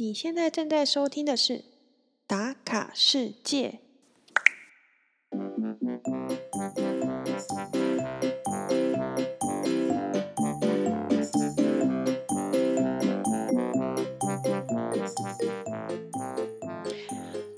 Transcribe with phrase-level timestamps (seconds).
[0.00, 1.54] 你现在正在收听的是
[2.24, 3.80] 《打卡世界》。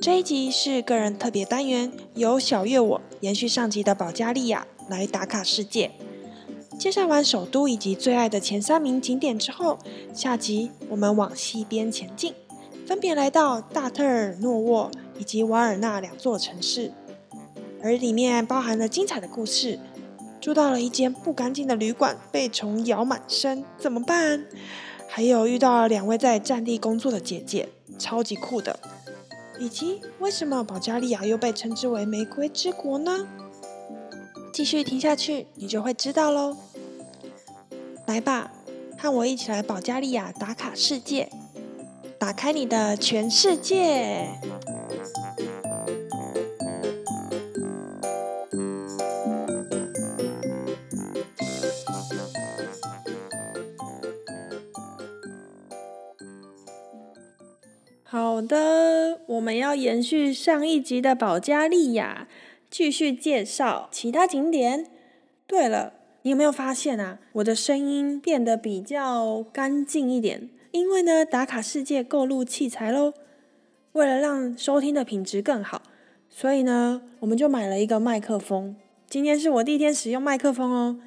[0.00, 5.90] 这一集是个人特别单元，由小月我延续上集的保加利亚来打卡世界。
[6.80, 9.78] 介绍完首都以及最爱的前三名景点之后，
[10.14, 12.32] 下集我们往西边前进，
[12.86, 16.90] 分别来到大特尔诺沃以及瓦尔纳两座城市，
[17.82, 19.78] 而里面包含了精彩的故事。
[20.40, 24.46] 住到了一间不干净的旅馆，被虫咬满身，怎么办？
[25.06, 28.80] 还有遇到了两位在战地工作的姐姐，超级酷的。
[29.58, 33.28] 以及为什么保加利亚又被称之为玫瑰之国呢？
[34.50, 36.56] 继续听下去，你就会知道喽。
[38.10, 38.50] 来吧，
[38.98, 41.30] 和我一起来保加利亚打卡世界，
[42.18, 44.26] 打开你的全世界。
[58.02, 62.26] 好的，我们要延续上一集的保加利亚，
[62.68, 64.90] 继续介绍其他景点。
[65.46, 67.18] 对了，你有没有发现啊？
[67.32, 73.14] 我的声音变得比较干净一点，因为呢，打卡世界购入器材喽。
[73.92, 75.80] 为了让收听的品质更好，
[76.28, 78.76] 所以呢，我们就买了一个麦克风。
[79.08, 81.00] 今天是我第一天使用麦克风哦，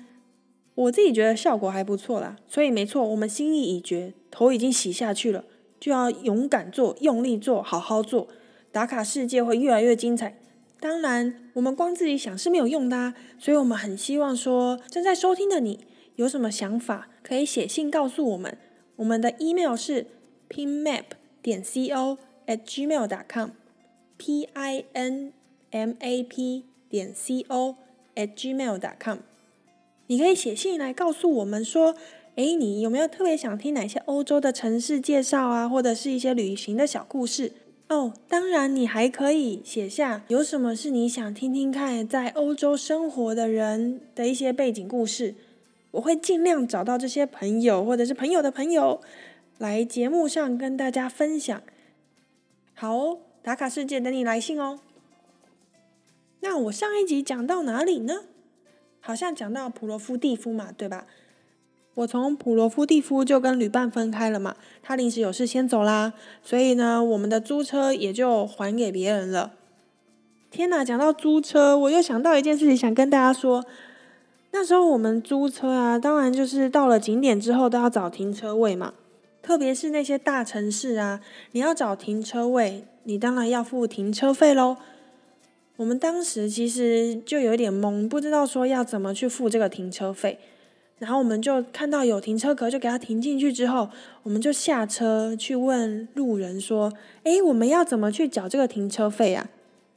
[0.73, 2.35] 我自己觉得效果还不错啦。
[2.47, 5.43] 所以没错，我们心意已决，头已经洗下去了。
[5.79, 8.27] 就要勇敢做，用力做，好好做，
[8.71, 10.39] 打卡世界会越来越精彩。
[10.83, 15.79] 当然，我们光自己想是没有用的，啊所以我们很希望说，正在收听的你
[16.17, 18.57] 有什么想法，可以写信告诉我们。
[18.97, 20.07] 我们的 email 是
[20.49, 21.05] pinmap
[21.41, 22.17] 点 co
[22.47, 25.31] at gmail.com，p i n
[25.71, 27.77] m a p 点 c o
[28.15, 29.19] at gmail.com，。
[30.07, 31.95] 你可以写信来告诉我们说。
[32.35, 37.51] 哎，你有没有特别想听哪些欧洲的城市介绍啊，或者是一些旅行的小故事？
[37.93, 45.35] 哦，当然，你还可以写下有什么是你想听听看，在欧洲生活的人的一些背景故事。
[45.91, 48.99] 我会尽量找到这些朋友，或者是朋友的朋友，
[49.59, 51.61] 来节目上跟大家分享。
[52.73, 54.79] 好哦，打卡世界等你来信哦。
[56.39, 58.23] 那我上一集讲到哪里呢？
[59.01, 61.05] 好像讲到普罗夫蒂夫嘛，对吧？
[61.95, 69.51] 我从普罗夫蒂夫就跟旅伴分开了嘛，他临时有事先走啦，所以呢，我们的租车也就还给别人了。
[70.49, 73.65] 天哪，讲到租车，我又想到一件事情，想跟大家说。
[74.55, 78.93] 那时候我们租车啊，当然就是到了景点之后都要找停车位嘛，
[79.41, 81.21] 特别是那些大城市啊，
[81.53, 84.77] 你要找停车位，你当然要付停车费喽。
[85.77, 90.37] 我们当时其实就有点懵，不知道说要怎么去付这个停车费。
[91.03, 93.51] 然后我们就看到有停车格，就给他停进去。
[93.51, 93.89] 之后，
[94.23, 96.93] 我们就下车去问路人说
[97.23, 99.49] ：“哎，我们要怎么去缴这个停车费啊？”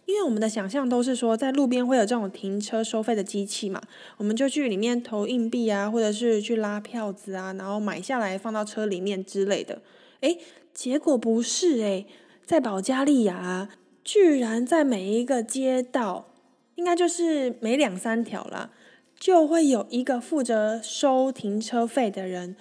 [0.06, 3.80] 因为我们的想象都是说，在路边会有这种停车收费的机器嘛，
[4.16, 9.80] 我们就去里面投硬币啊，或者是去拉票子啊，然后买下来放到车里面之类的。
[10.20, 10.36] 哎，
[10.74, 12.04] 结果不是哎，
[12.44, 13.68] 在保加利亚，
[14.02, 16.32] 居然在每一个街道，
[16.74, 18.70] 应该就是每两三条啦。
[19.18, 22.54] 就会有一个负责收停车费的人，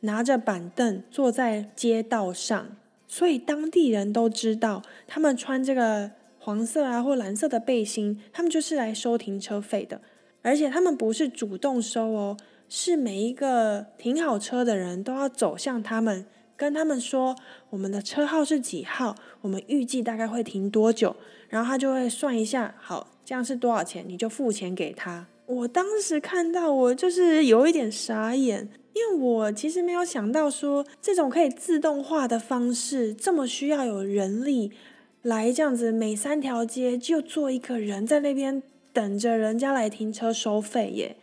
[0.00, 2.76] 拿着板凳坐在街道上，
[3.08, 10.00] 所以当地人都知道，他们穿这个黄色啊或蓝色的背心，他们就是来收停车费的。
[10.42, 12.36] 而且他们不是主动收哦，
[12.68, 17.36] 是每一个停好车的人都要走向他们，跟他们说
[17.70, 21.14] 我们的车号是几号，我们预计大概会停多久，
[21.48, 25.28] 然后他就会算一下，好，这样是多少钱，你就付钱给他。
[25.52, 34.72] 我当时看到，我就是有一点傻眼，因为我其实没有想到说这种可以自动化的方式，这么需要有人力
[35.20, 38.62] 来这样子，每三条街就做一个人在那边
[38.92, 41.16] 等着人家来停车收费耶？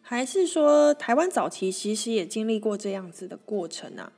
[0.00, 4.12] 还是说台湾早期其实也经历过这样子的过程啊？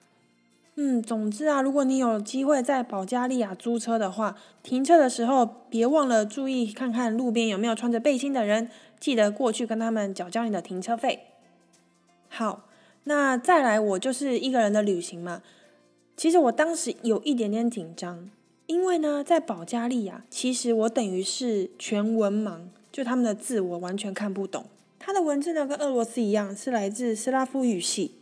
[0.77, 8.71] 嗯，总之啊，如果你有机会在保加利亚租车的话，停车的时候别忘了注意看看路边有没有穿着背心的人。
[9.01, 11.21] 记得过去跟他们缴交你的停车费。
[12.29, 12.69] 好，
[13.05, 15.43] 那再来，我就是一个人的旅行嘛。
[16.17, 18.31] 其实我当时有一点点紧张，
[18.67, 22.61] 因为呢，在保加利亚，其实我等于是全文盲，
[22.93, 24.67] 就他们的字我完全看不懂。
[24.99, 28.13] 它的文字呢，跟俄罗斯一样，是来自斯拉夫语系。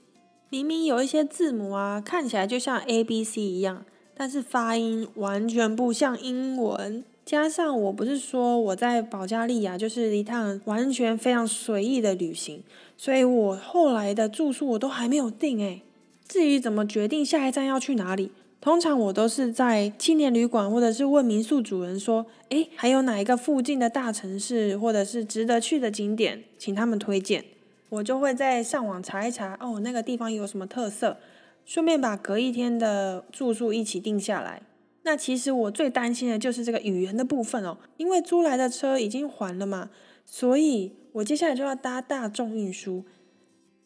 [0.49, 3.85] 明明有一些字母啊，看起来就像 A、B、C 一样，
[4.15, 7.03] 但是发音完全不像英文。
[7.29, 12.63] 加上我不是说我在保加利亚就是一趟完全非常随意的旅行，
[12.97, 15.83] 所以我后来的住宿我都还没有定诶。
[16.27, 18.33] 至于怎么决定下一站要去哪里，
[18.63, 27.45] 通常我都是在青年旅馆或者是问民宿主人说，诶，还有哪一个附近的大城市或者是值得去的景点，请他们推荐。
[27.91, 31.19] 我就会在上网查一查，哦，那个地方有什么特色，
[31.67, 34.63] 顺便把隔一天的住宿一起定下来。
[35.11, 39.89] 那其实我最担心的就是这个语言的部分哦，因为租来的车已经还了嘛，
[40.23, 43.07] 所以我接下来就要搭大众运输。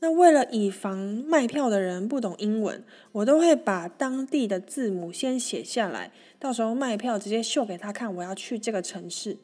[0.00, 2.82] 那为了以防卖票的人不懂英文，
[3.12, 6.10] 我都会把当地的字母先写下来，
[6.40, 9.38] 到时候卖票直接秀给他看，我要去这个城市。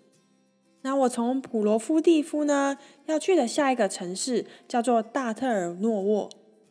[0.83, 2.77] 那我从普罗夫蒂夫呢
[3.07, 6.29] 要去的下一个城市叫做大特尔诺沃。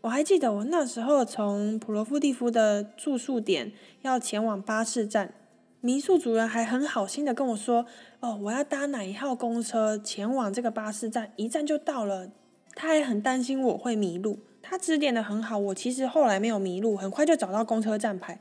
[0.08, 3.74] 我还记得我那时候从普罗夫蒂夫的住宿点
[4.04, 5.34] 要前往巴士站，
[5.82, 7.86] 民宿主人还很好心的跟我说
[8.22, 12.32] ：“哦，我要搭哪一号公车前往这个巴士站，一站就到了。”
[12.74, 18.40] 他还很担心我会迷路，他指点的很好，我其实后来没有迷路，很快就找到公车站牌。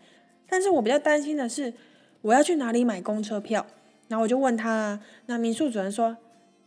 [0.49, 1.75] 但是我比较担心的是，
[2.23, 3.67] 我要去哪里买公车票？
[4.07, 6.17] 然后我就问他，那民宿主人说：“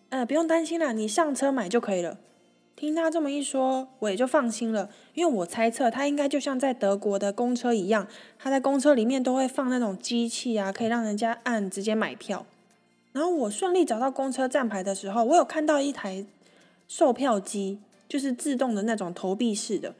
[0.09, 2.17] 呃，不用担心啦，你上车买就可以了。”
[2.79, 12.45] 听他这么一说，我也就放心了，因为我猜测他应该就像在德国的公车一样，他在公车里面都会放那种机器啊，可以让人家按直接买票。
[13.11, 16.25] 然后我顺利找到公车站牌的时候，我有看到一台
[16.87, 19.93] 售票机，就是自动的那种投币式的，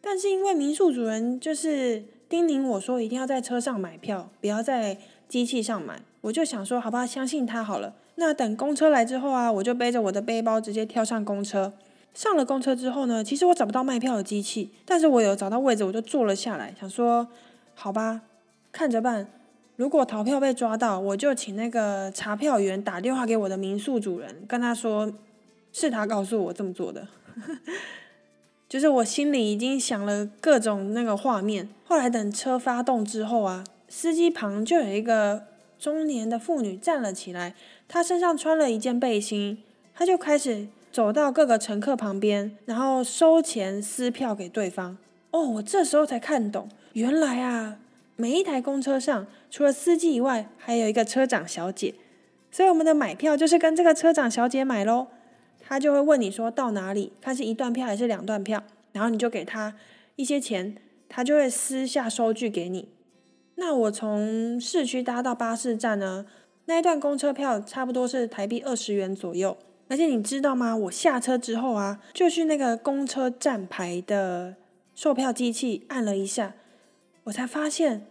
[0.00, 4.96] 但是因为民宿主人就是叮咛我说一定要在车上买票，不要在
[5.28, 6.00] 机器上买。
[6.22, 7.94] 我就想说，好吧，相信他好了。
[8.14, 11.74] 那等公车来之后啊，我就背着我的背包直接跳上公车。
[12.14, 17.28] 上了公车之后呢，其实我找不到卖票的机器，但是我有找到位置，我就坐了下来，想说，
[17.74, 18.22] 好吧，
[18.72, 19.28] 看着办。
[19.76, 25.12] 如果逃票被抓到，我就请那个查票员打电话给我的民宿主人，跟他说
[25.72, 27.08] 是他告诉我这么做的。
[28.68, 31.68] 就是我心里已经想了各种那个画面。
[31.84, 35.44] 后来等车发动之后啊，司机旁就有一个。
[35.80, 37.54] 中年的妇女站了起来，
[37.88, 39.62] 她身上穿了一件背心，
[39.94, 44.98] 她就开始走到各个乘客旁边，然后收钱撕票给对方。
[45.30, 47.78] 哦，我这时候才看懂，原来啊，
[48.16, 51.94] 每一台公车上除了司机以外，还有一个车长小姐，
[52.50, 55.06] 所以我们的买票就是跟这个车长小姐买喽。
[55.60, 58.60] 她就会问你说到哪里，看是一段票还是两段票，
[58.90, 59.76] 然后你就给她
[60.16, 60.74] 一些钱，
[61.08, 62.88] 她就会私下收据给你。
[63.54, 66.26] 那我从市区搭到巴士站呢，
[66.64, 69.56] 那一段公车票差不多是台币二十元左右。
[69.90, 70.74] 而且你知道吗？
[70.74, 74.54] 我下车之后啊，就去那个公车站牌的
[74.94, 76.54] 售票机器按了一下，
[77.24, 78.06] 我才发现，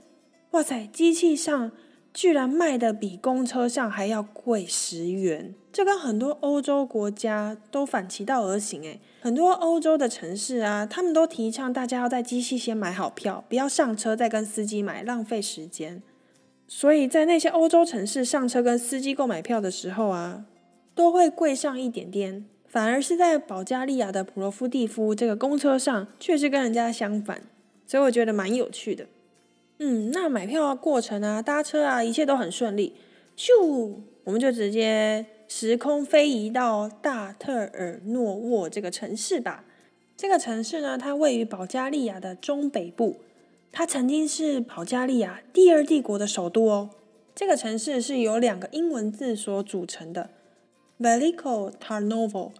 [0.51, 1.71] 哇塞，机器上。
[2.11, 8.99] 居然卖的比公车上还要贵十元，这跟很多欧洲国家都反其道而行诶。
[9.21, 16.01] 很多欧洲的城市啊，他们都提倡大家要在机器先买好票，不要上车再跟司机买，浪费时间。
[16.67, 20.45] 所以在那些欧洲城市上车跟司机购买票的时候啊，
[20.99, 22.43] 都会贵上一点点。
[22.67, 27.41] 反而是在保加利亚的普罗夫蒂夫这个公车上，却是跟人家相反，
[27.87, 29.05] 所以我觉得蛮有趣的。
[29.77, 32.97] 嗯，那买票过程啊，搭车啊，一切都很顺利。
[33.37, 33.93] 咻，
[34.25, 39.63] 我们就直接时空飞移到大特尔诺沃这个城市吧。
[40.17, 43.21] 这个城市呢，它位于保加利亚的中北部，
[43.71, 46.89] 它曾经是保加利亚第二帝国的首都哦。
[47.33, 50.29] 这个城市是由两个英文字所组成的
[50.99, 52.51] ，Veliko Tarnovo。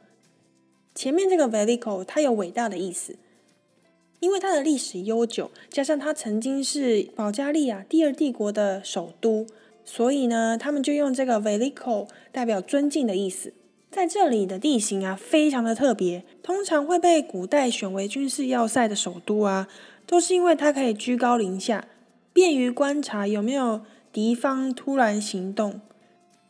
[0.96, 3.15] 前面这个 Veliko 它有伟大的意思。
[4.19, 9.48] 因为它的历史悠久，加上它曾经是保加利亚第二帝国的首都，
[9.86, 13.53] 所以呢，他们就用这个 Veliko 代表尊敬的意思。
[13.89, 19.69] 在这里的地形啊，非常的特别，通常会被古代选为军事要塞的首都啊，
[20.05, 21.88] 都是因为它可以居高临下，
[22.34, 23.81] 便于观察有没有
[24.12, 25.79] 敌方突然行动。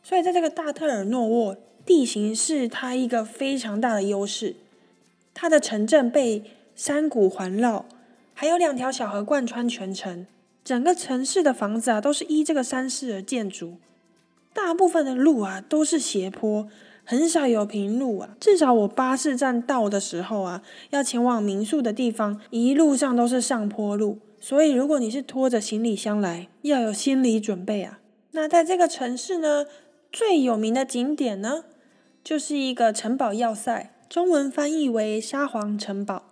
[0.02, 1.56] 所以在这个大特尔诺沃，
[1.90, 4.54] 地形是它一个非常大的优势，
[5.34, 6.44] 它的城镇被。
[6.76, 7.84] 山谷环绕，
[8.32, 10.24] 还有两条小河贯穿全城。
[10.64, 13.74] 整个城市的房子啊，都是依这个山势而建筑。
[14.54, 16.66] 大部分的路啊都是斜坡，
[17.04, 18.34] 很少有平路啊。
[18.40, 24.18] 至少我巴士站到的时候啊，要前往民宿的地方，一路上都是上坡路。
[24.40, 27.98] 所以如果你是拖着行李箱来，要有心理准备啊。
[28.30, 29.66] 那在这个城市呢，
[30.10, 31.64] 最有名的景点呢，
[32.30, 36.30] 就是一个城堡要塞，中文翻译为沙皇城堡。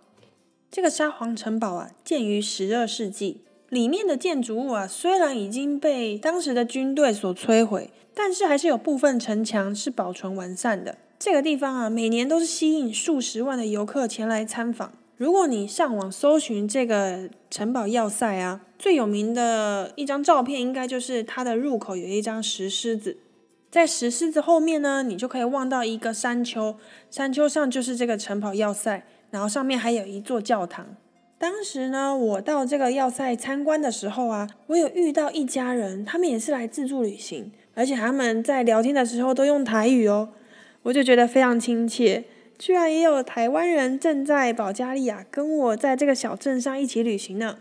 [0.71, 10.97] 这个沙皇城堡啊，建于十二世纪，里面的建筑物啊，虽然已经被当时的军队所摧毁，但是还是有部分城墙是保存完善的。
[11.19, 14.93] 这个地方啊，每年都是吸引数十万的游客前来参访。
[15.17, 23.17] 如果你上网搜寻这个城堡要塞啊，最有名的一张照片，应该就是它的入口有一张石狮子。
[23.71, 26.75] 在石狮子后面呢，你就可以望到一个山丘，
[27.11, 30.95] 山丘上就是这个城堡要塞，然后上面还有一座教堂。
[31.37, 40.29] 当时呢，我到这个要塞参观的时候啊，我有遇到一家人，他们也是来自助旅行，而且他们在聊天的时候都用台语哦，
[40.83, 42.25] 我就觉得非常亲切。
[42.57, 47.59] 居然也有台湾人正在保加利亚跟我在这个小镇上一起旅行呢。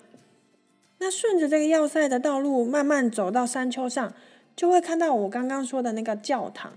[0.99, 4.13] 那顺着这个要塞的道路慢慢走到山丘上，
[4.59, 6.73] 就会看到我刚刚说的那个教堂。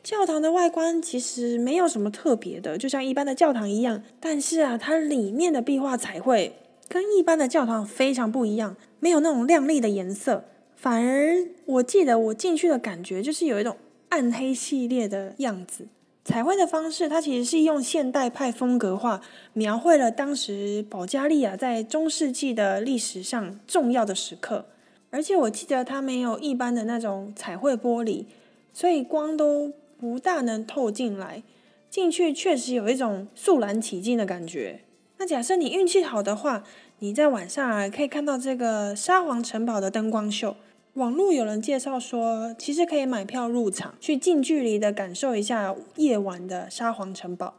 [0.00, 4.00] 教堂的外观其实没有什么特别的，就像一般的教堂一样。
[4.20, 6.54] 但是啊，它里面的壁画彩绘
[6.88, 10.44] 跟一般的教堂非常不一样，没有那种亮丽的颜色，
[10.76, 13.76] 反而我记得我进去的感觉就是有一种
[14.10, 15.88] 暗黑系列的样子。
[16.24, 19.20] 彩绘的方式，它其实是用现代派风格画，
[19.52, 24.66] 描绘了当时保加利亚在中世纪的历史上重要的时刻。
[25.10, 28.24] 而且我记得它没有一般的那种彩绘玻璃，
[28.72, 31.42] 所以光都不大能透进来。
[31.88, 34.80] 进去确实有一种肃然起敬的感觉。
[35.18, 36.62] 那假设你运气好的话，
[36.98, 40.56] 你在晚上啊可以看到这个沙皇城堡的灯光秀。
[40.94, 47.54] 网络有人介绍说，其实可以买票入场，去近距离的感受一下夜晚的沙皇城堡。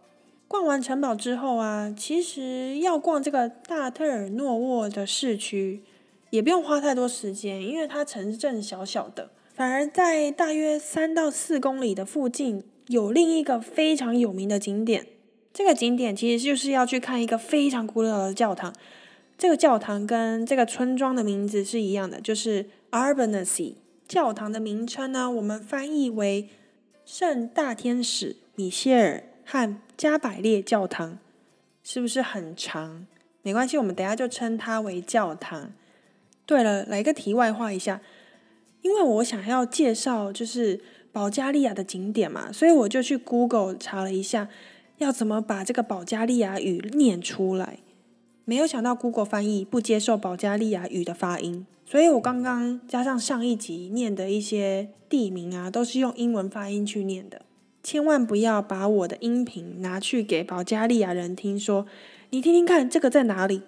[0.48, 5.82] 逛完城堡之后啊，其实要逛这个大特尔诺沃的市区，
[6.29, 9.31] 也不用花太多时间，因为它城镇小小的。
[9.53, 15.07] 反而在大约三到四公里的附近，有另一个非常有名的景点。
[15.53, 18.74] 这个景点其实就是要去看一个非常古老的教堂。
[19.38, 22.67] 这个教堂跟这个村庄的名字是一样的，就是。
[22.89, 23.74] Arbanasi
[24.07, 26.48] 教堂的名称呢，我们翻译为
[27.05, 31.19] 圣大天使米歇尔和加百列教堂，
[31.84, 33.05] 是不是很长？
[33.41, 35.74] 没关系，我们等下就称它为教堂。
[36.48, 38.01] 对了，来个题外话一下，
[38.82, 40.80] 因为我想要介绍就是
[41.12, 44.48] 保加利亚的景点嘛，所以我就去 Google 查了一下，
[44.98, 47.80] 要怎么把这个保加利亚语念出来。
[48.46, 51.68] 没有想到 Google 翻译不接受保加利亚语的发音。
[51.86, 57.42] 所以我刚刚加上上一集念的一些地名啊，都是用英文发音去念的。
[57.84, 61.86] 千万不要把我的音频拿去给保加利亚人听，说
[62.30, 63.63] 你听听看这个在哪里？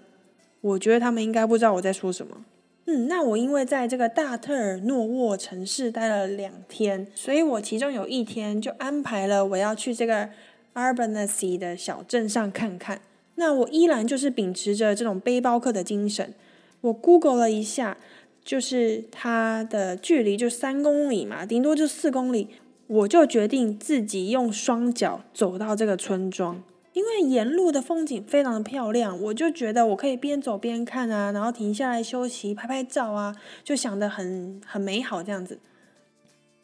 [0.62, 2.44] 我觉得他们应该不知道我在说什么。
[2.92, 10.28] 嗯，那我因为在这个大特尔诺沃城市待了两天，所以我其中有一天就安排了我要去这个
[10.74, 13.02] Arbanasi 的小镇上看看。
[13.36, 16.34] 那我依然就是秉持着这种背包客的精神。
[16.82, 17.96] 我 Google 了一下，
[18.44, 22.48] 就是它的距离就三公里嘛，顶多就四公里，
[22.88, 26.64] 我就决定自己用双脚走到这个村庄，
[27.00, 35.60] 因为沿路的风景非常的漂亮，我就觉得我可以边走边看啊，然后停下来休息拍拍照啊，就想得很很美好这样子。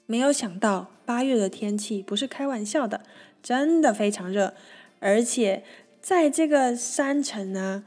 [0.05, 2.99] 没有想到八月的天气不是开玩笑的，
[3.41, 4.53] 真的非常热，
[4.99, 5.63] 而且
[6.01, 7.85] 在这个山城啊。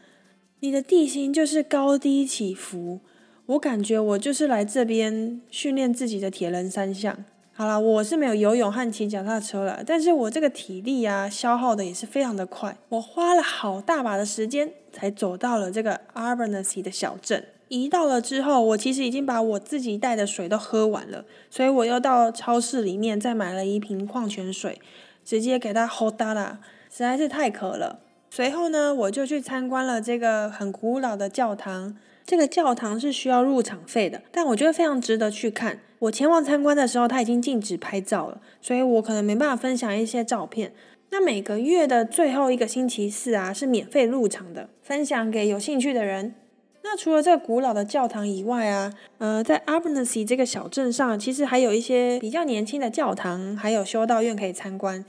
[0.60, 3.00] 你的地形就是高低起伏，
[3.46, 7.24] 我感觉我就是来这边训练自己的铁人三项。
[7.58, 12.78] 好了，我是没有游泳和骑脚踏车了，但是我这个体力啊，消耗的也是非常的快。
[12.88, 17.44] 我花了好大把的时间才走到了这个 Arbanasi 的小镇。
[17.66, 24.80] 一到了之后，我其实已经把我自己带的水都喝完了，所以我又到超市里面再买了一瓶矿泉水，
[25.24, 27.98] 直接给它喝大了，实在是太渴了。
[28.30, 31.96] 随后呢，我就去参观了这个很古老的教堂。
[32.28, 35.78] 这个教堂是需要入场费的，但我觉得非常值得去看。
[36.00, 40.75] 我前往参观的时候，它已经禁止拍照了，所以我可能没办法分享一些照片。
[41.08, 46.35] 那每个月的最后一个星期四啊，是免费入场的，分享给有兴趣的人。
[46.82, 55.02] 那除了这个古老的教堂以外啊，呃，在 a b n a s y 这个小镇上，其实还有一些比较年轻的教堂，还有修道院可以参观，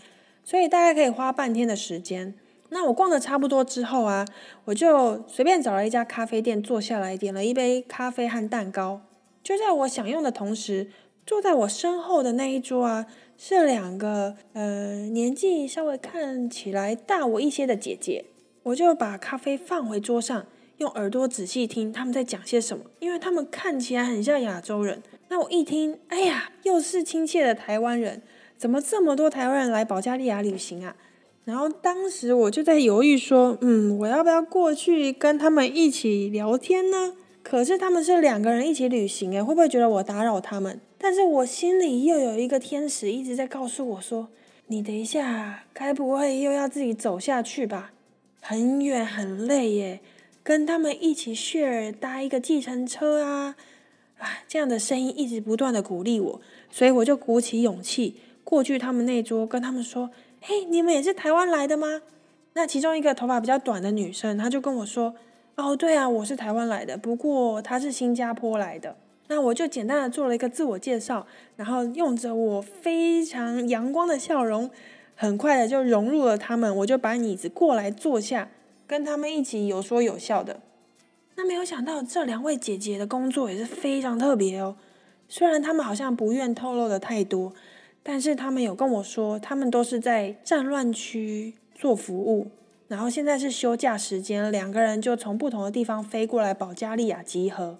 [0.46, 2.34] 所以大概可以花半天的时间。
[2.70, 4.26] 那我逛的差不多之后啊，
[4.66, 9.02] 我就随便找了一家咖啡店坐下来，点了一杯咖啡和蛋糕。
[9.44, 10.90] 就在我享用的同时，
[11.26, 13.06] 坐在我身后的那一桌啊，
[13.38, 18.26] 是两个呃年纪稍微看起来大我一些的姐姐。
[18.64, 20.46] 我就把咖啡放回桌上，
[20.78, 25.02] 用耳朵仔细听他们在讲些什么，因为他们看起来很像亚洲人。
[25.30, 28.22] 那我一听，哎呀，又是亲切的台湾人，
[28.58, 30.96] 怎么这么多台湾人来保加利亚旅行啊？
[31.50, 37.16] 然后当时我就在犹豫说，嗯，我要不要过去跟他们一起聊天呢？
[37.42, 40.80] 可是他们是两个人一起旅行，诶，会不会觉得我打扰他们？
[41.00, 44.28] 但是我心里又有一个天使一直在告诉我说
[44.68, 47.94] ：“你等一下，该不会又要自己走下去吧？
[48.40, 50.02] 很远很累耶，
[50.44, 53.56] 跟他们一起 share 搭一个计程车啊！”
[54.20, 62.02] 啊，这样的声音一直不断的鼓励我，所以我就鼓起勇气过去他们那桌，跟他们说：“嘿，你们也是台湾来的吗？”
[62.54, 65.14] 那其中一个头发比较短的女生，她就跟我说
[65.56, 68.96] ：“哦，对啊，我是台湾来的，不过她是新加坡来的。”
[69.28, 74.70] 那我就简单的做了一个自我介绍，然后用着我非常阳光的笑容，
[75.16, 76.76] 很快的就融入了他们。
[76.78, 78.50] 我就把椅子过来坐下，
[78.88, 80.62] 跟他们一起有说有笑的。
[81.36, 84.76] 那没有想到这两位姐姐的工作也是非常特别哦。
[85.28, 87.54] 虽然他们好像不愿透露的太多，
[88.02, 92.52] 但是他们有跟我说，他们都是在战乱区做服务，
[92.88, 97.78] 然后现在是休假时间，两个人就从不同的地方飞过来保加利亚集合，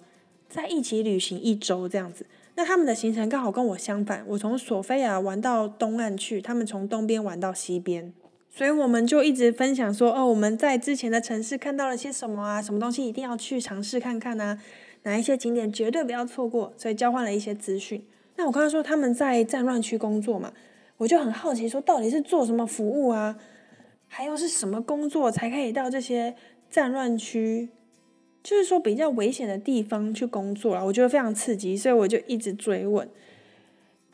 [0.48, 2.26] 在一起旅行一周这样子。
[2.56, 8.12] 那他们的行程刚好跟我相反，我从索菲亚玩到东岸去，他们从东边玩到西边。
[8.52, 12.60] 所以我们就一直分享说，哦，我们在之前的城市看到了些什么啊？
[12.60, 14.60] 什么东西一定要去尝试看看呢？
[15.04, 16.74] 哪一些景点绝对不要错过？
[16.76, 18.04] 所以交换了一些资讯。
[18.40, 20.50] 那我刚刚说他们在战乱区工作嘛，
[20.96, 23.36] 我就很好奇说，到底是做什么服务啊？
[24.08, 26.34] 还有是什么工作才可以到这些
[26.70, 27.68] 战乱区，
[28.42, 30.82] 就是说比较危险的地方去工作啊？
[30.82, 33.06] 我觉得非常刺激，所以我就一直追问。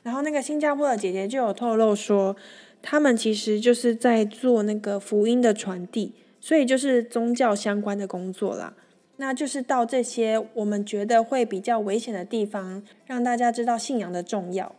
[0.02, 2.34] 然后那个新加坡的姐姐就有透露说。
[2.82, 8.74] 他们其实就是在做那个福音的传递，所以就是宗教相关的工作啦。
[9.16, 14.74] 那就是到这些我们觉得会比较危险的地方，让大家知道信仰的重要。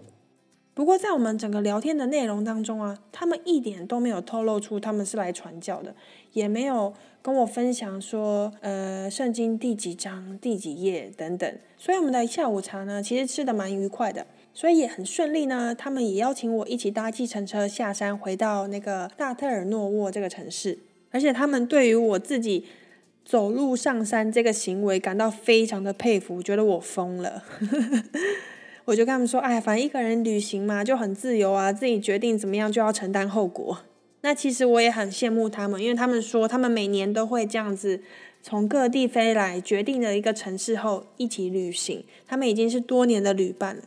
[0.74, 5.96] 不过在我们整个聊天的内容当中啊，他们一点都没有透露出他们是来传教的，
[6.34, 11.52] 也没有跟我分享说，呃，圣经第几章、第几页等等。
[11.80, 14.28] 所以我们的下午茶呢，其实吃的蛮愉快的。
[14.54, 20.78] 所以也很顺利呢，他们也邀请我一起搭计程车下山，回到那个大特尔诺沃这个城市。
[21.10, 22.66] 而且他们对于我自己
[23.28, 27.44] 走路上山这个行为感到非常的佩服，觉得我疯了。
[28.86, 33.80] 我就跟他们说：“哎，反正一个人旅行嘛，就很自由啊，自己决定怎么样就要承担后果。”
[34.24, 38.00] 那其实我也很羡慕他们，因为他们说他们每年都会这样子
[38.42, 42.06] 从各地飞来，决定了一个城市后一起旅行。
[42.26, 43.84] 他们已经是多年的旅伴了。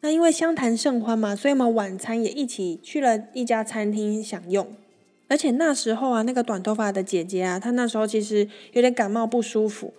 [0.00, 4.66] 那因为相谈甚欢嘛，所以我们晚餐也一起去了一家餐厅享用。
[5.28, 9.92] 而且那时候啊，那个短头发的姐姐啊，她那时候其实有点感冒不舒服。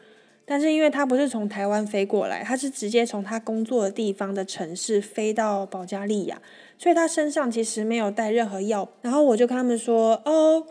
[0.45, 6.41] 但是因为她不是从台湾飞过来，她是直接从她工作的地方的城市飞到保加利亚，
[6.77, 8.87] 所以她身上其实没有带任何药。
[9.01, 10.65] 然后我就跟他们说：“哦。”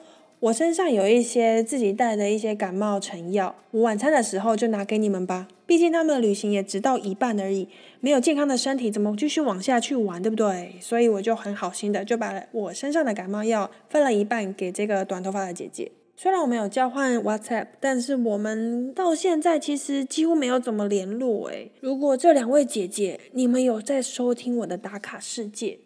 [0.46, 5.48] 我身上有一些自己带的一些感冒成药，我晚餐的时候就拿给你们吧。
[5.66, 10.76] 毕竟他们的旅行也只到一半而已，没有健康的身体，怎么继续往下去玩，对不对？
[10.80, 15.90] 所以我就很好心的就把我身上的感冒药分了一半给这个短头发的姐姐。
[16.16, 21.48] 虽然我们有交换 WhatsApp，但是我们到现在其实几乎没有怎么联络。
[21.48, 25.80] 诶，如果这两位姐姐你们有在收听我的打卡世界，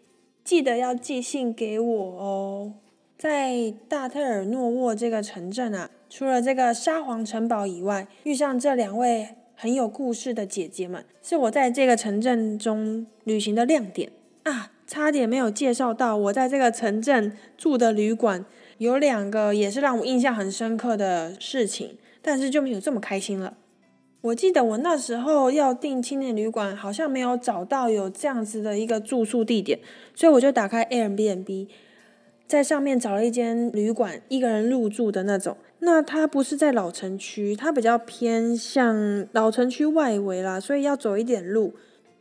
[0.44, 2.74] 记得要寄信给我哦。
[3.20, 14.10] 在大特尔诺沃这个城镇啊，除了这个沙皇城堡以外，遇上这两位很有故事的姐姐们，是我在这个城镇中旅行的亮点
[14.44, 14.72] 啊！
[14.86, 18.46] 差点没有介绍到，我在这个城镇住的旅馆
[18.78, 23.58] 有两个也是让我印象很深刻的事情，但是就没有这么开心了。
[24.22, 29.78] 我记得我那时候要订青年旅馆，好像没有找到有这样子的一个住宿地点，
[30.14, 31.68] 所以我就打开 Airbnb。
[32.50, 35.56] 在上面找了一间旅馆，一个人入住的那种。
[35.78, 41.72] 那它不是在老城区，它比较偏向老城区外围啦，所以要走一点路。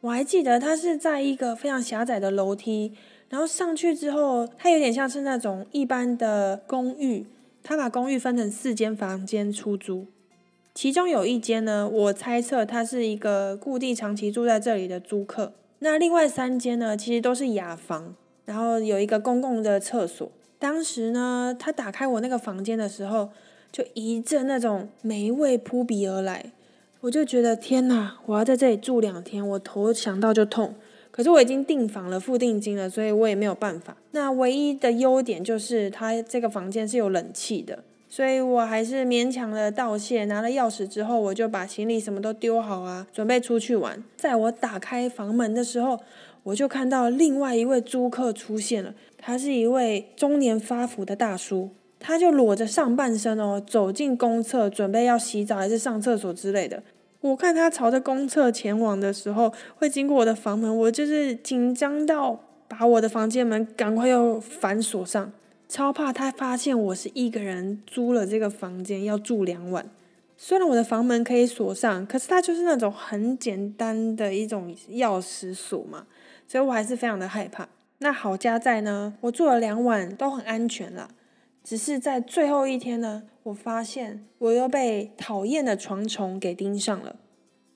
[0.01, 2.93] 我还记得它是在一个非常狭窄的楼梯，
[3.29, 7.25] 然后上去之后，它有点像是那种一般的公寓。
[7.63, 10.05] 它把公寓分成四间房间出租，
[10.75, 15.53] 其中有一间呢，我猜测它是一个固定长期住在这里的租客。
[15.79, 18.15] 那另外三间呢，其实都是雅房。
[18.49, 20.27] 然后有一个公共的厕所。
[20.57, 23.29] 当时呢，他打开我那个房间的时候，
[23.71, 26.51] 就一阵那种霉味扑鼻而来。
[27.01, 30.73] 我就觉得天哪，我要在这里住两天，我头想到就痛。
[31.11, 33.95] 可是我已经订房了，付定金了，所以我也没有办法。
[34.11, 40.25] 那唯一的优点就是他这个房间是有冷气的，所以我还是勉强的道谢。
[40.25, 44.03] 拿了钥匙之后，我就把行李什么都丢好啊，准备出去玩。
[44.17, 45.99] 在我打开房门的时候，
[46.43, 56.81] 我就看到另外一位租客出现了，他是一位中年发福的大叔，他就裸着上半身哦，走进公厕，准备要洗澡还是上厕所之类的。
[57.21, 65.31] 我看他朝着公厕前往的时候，会经过我的房门，我就是紧张到把我的房间门赶快又反锁上，
[65.67, 69.85] 超怕他发现我是一个人租了这个房间要住两晚。
[70.37, 76.05] 虽然我的房门可以锁上，可是它就是那种很简单的一种钥匙锁嘛，
[76.49, 77.69] 所以我还是非常的害怕。
[77.99, 81.11] 那好家在呢，我住了两晚都很安全了，
[81.63, 87.17] 只是在最后一天呢，我发现我又被讨厌的床虫给盯上了。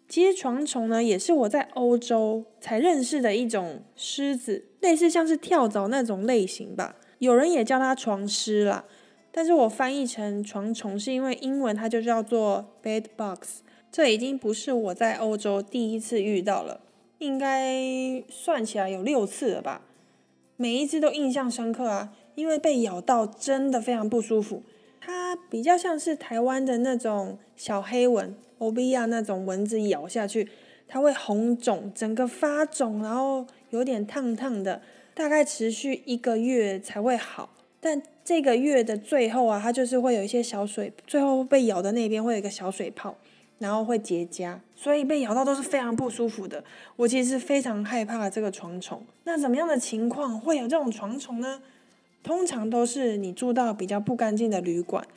[0.10, 8.86] 其实床虫呢，也是我在欧洲才认识的一种虱子，类似像是跳蚤那种类型吧，有人也叫它床虱啦。
[9.32, 13.60] 但是我翻译成床虫，是因为英文它就叫做 bed bugs。
[13.92, 16.82] 这已经不是我在欧洲第一次遇到了，
[17.24, 19.82] 应该算起来有六次了吧。
[20.58, 24.62] 每一次都印象深刻啊，因为被咬到真的非常不舒服。
[25.00, 30.48] 它比较像是台湾的那种小黑蚊、欧比亚那种蚊子咬下去，
[30.88, 34.82] 它会红肿，整个发肿，然后有点烫烫的，
[35.14, 37.50] 大概持续一个月才会好。
[37.82, 43.18] 但这个月的最后啊，它就是会有一些小水，最后被咬的那边会有一个小水泡，
[43.64, 46.62] 然后会结痂，所以被咬到都是非常不舒服的。
[46.98, 49.02] 我其实非常害怕这个床虫。
[49.24, 51.62] 那怎么样的情况会有这种床虫呢？
[52.22, 55.08] 通常都是你住到比较不干净的旅馆，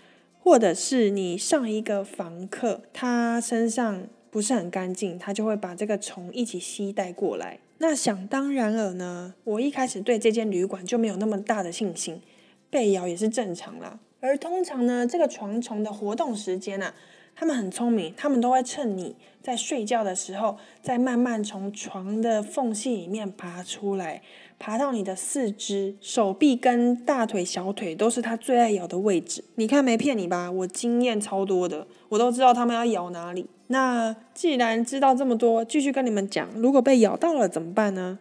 [0.41, 7.59] 或者是你上一个房客他身上不是很干净，他就会把这个虫一起吸带过来。
[7.79, 12.23] 那想当然了呢，我一开始对这间旅馆就没有那么大的信心。
[12.69, 16.93] 被咬也是正常啦，而通常呢，这个床虫的活动时间啊，
[17.39, 24.23] 他们很聪明，他们都会趁你在睡觉的时候，再慢慢从床的缝隙里面爬出来，
[24.59, 29.45] 爬到你的四肢、手臂跟大腿、小腿都是它最爱咬的位置。
[29.57, 30.51] 你看没骗你吧？
[30.51, 33.47] 我经验超多的，我都知道他们要咬哪里。
[33.67, 38.19] 那既然知道这么多，继续跟你们讲，如果被咬到了怎么办呢？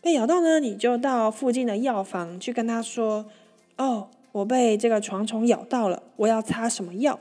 [0.00, 3.26] 被咬到呢，你就到附近的药房去跟他说。
[3.76, 7.20] 哦，我被这个床虫咬到了，我要擦什么药？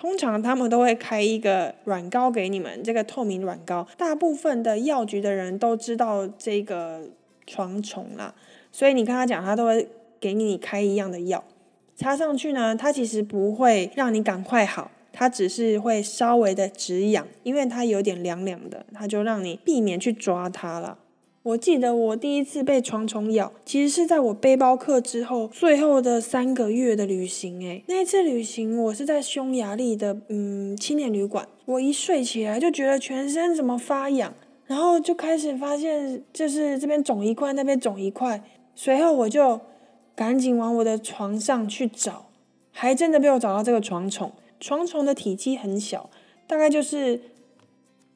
[0.00, 3.86] 通常他们都会开一个软膏给你们，这个透明软膏。
[3.98, 7.02] 大部分的药局的人都知道这个
[7.46, 8.34] 床虫啦，
[8.72, 9.86] 所以你跟他讲，他都会
[10.18, 11.44] 给你开一样的药，
[11.94, 20.96] 擦上去呢，它其实不会让你赶快好，它只是会稍微的止痒，因为它有点凉凉的，它就让你避免去抓它了。
[21.42, 27.62] 我记得我第一次被床虫咬，其实是在我背包客之后最后的三个月的旅行。
[27.62, 31.48] 诶，那一次旅行我是在匈牙利的嗯青年旅馆。
[31.64, 34.34] 我一睡起来就觉得全身怎么发痒，
[34.66, 38.42] 然后就开始发现就是这边肿一块，那边肿一块。
[38.74, 39.58] 随后我就
[40.14, 42.26] 赶紧往我的床上去找，
[42.70, 44.30] 还真的被我找到这个床虫。
[44.58, 46.10] 床虫的体积很小，
[46.46, 47.18] 大概就是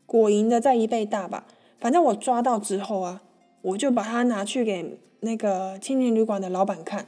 [0.05, 1.47] 果蝇的在一倍大吧。
[1.85, 3.21] 反正我抓到之后啊，
[3.61, 7.07] 我就把它拿去给那个青年旅馆的老板看，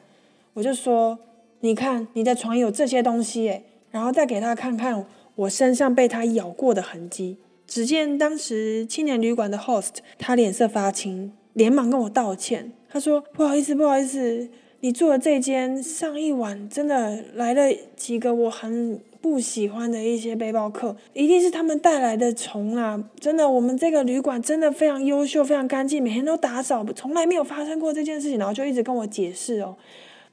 [0.53, 1.19] 我就说
[1.61, 7.39] ：“你看，你的床有这些东西诶。”然后再给他看看我身上被他咬过的痕迹。
[7.67, 12.71] 只见当时青年旅馆的 host 他脸色发青，连忙跟我道歉。
[12.91, 23.11] 他说：“不好意思，不好意思，你住的这间上一晚真的来了几个我很……”不喜欢的一些背包客，一定是他们带来的虫啊！
[23.19, 28.39] 真的，我们这个旅馆真的非常优秀，非常干净，每天都打扫，从来没有发生过这件事情。
[28.39, 29.77] 然后就一直跟我解释哦，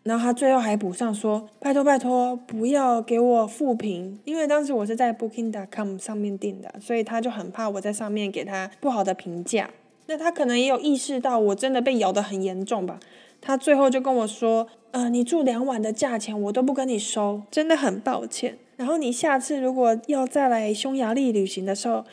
[0.04, 9.72] 然后他最后还补上说：“拜托拜托，不要给我负评，因为当时我是在 Booking.com 上面订的，所以他就很怕我在上面给他不好的评价。
[10.06, 13.00] 那他可能也有意识到我真的被咬得很严重吧。”
[13.42, 18.58] 他最后就跟我说：“呃，你住两晚的价钱我都不跟你收，真的很抱歉。
[18.84, 22.04] 然后你下次如果要再来匈牙利旅行的时候，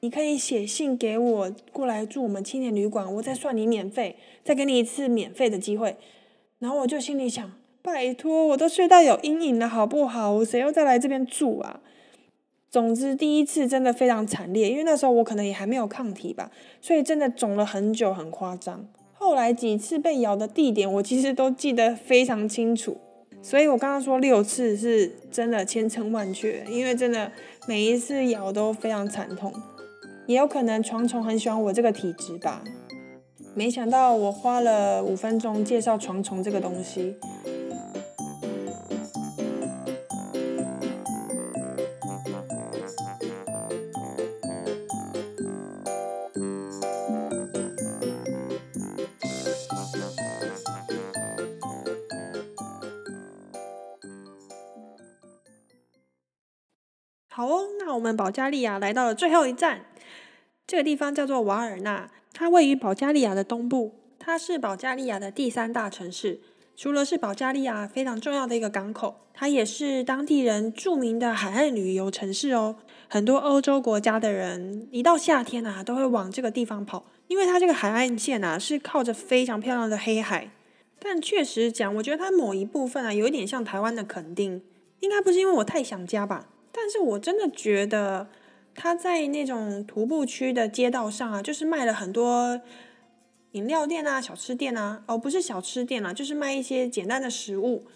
[0.00, 4.14] 你可以写信给我过来住我们青年旅馆，我再算你免费，
[4.44, 5.96] 再给你一次免费的机会。”
[6.60, 10.30] 然后我就心里想：“拜托，我都睡到有阴影了，好不好？
[10.30, 11.80] 我谁要再来这边住啊？”
[12.68, 16.50] 总之，第一次真的非常惨烈，因为那时候我可能也还没有抗体吧，
[16.82, 18.86] 所以真的肿了很久，很夸张。
[19.14, 22.98] 后来几次被咬的地点，我其实都记得非常清楚，
[23.48, 27.32] 所以我刚刚说六次是真的千真万确，因为真的
[27.66, 29.50] 每一次咬都非常惨痛，
[30.26, 32.62] 也有可能床虫很喜欢我这个体质吧。
[33.54, 37.16] 没想到我花了五分钟介绍床虫这个东西。
[57.38, 59.82] 好哦，那我们保加利亚来到了最后一站，
[60.66, 66.40] 这个地方叫做瓦尔纳，它位于保加利亚的东部，它是保加利亚的第三大城市。
[66.76, 72.74] 除了是保加利亚非常重要的一个港口，它也是当地人著名的海岸旅游城市哦。
[73.06, 80.50] 很多欧洲国家的人一到夏天啊，都会往这个地方跑，因为它这个海岸线啊是靠着非常漂亮的黑海。
[80.98, 84.60] 但确实讲，我觉得它某一部分啊，有一点像台湾的垦丁，
[84.98, 86.48] 应该不是因为我太想家吧？
[86.72, 88.28] 但是我真的觉得
[88.74, 92.60] 它在那种徒步区的街道上啊，就是卖了很多。
[93.52, 97.86] 饮料店啊，小吃店啊，哦，不是小吃店啊，就是卖一些简单的食物。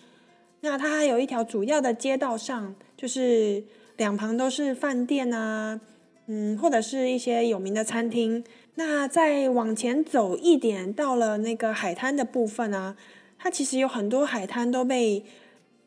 [0.61, 3.63] 那它还有一条主要的街道上，就是
[3.99, 5.79] 两旁都是饭店啊，
[6.27, 8.43] 嗯，或者是一些有名的餐厅。
[8.77, 12.97] 那再往前走一点，到了那个海滩的部分啊，
[13.39, 15.23] 它其实有很多海滩都被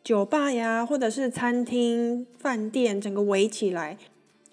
[0.05, 3.97] 酒吧呀，或者是餐厅、饭店整个围起来。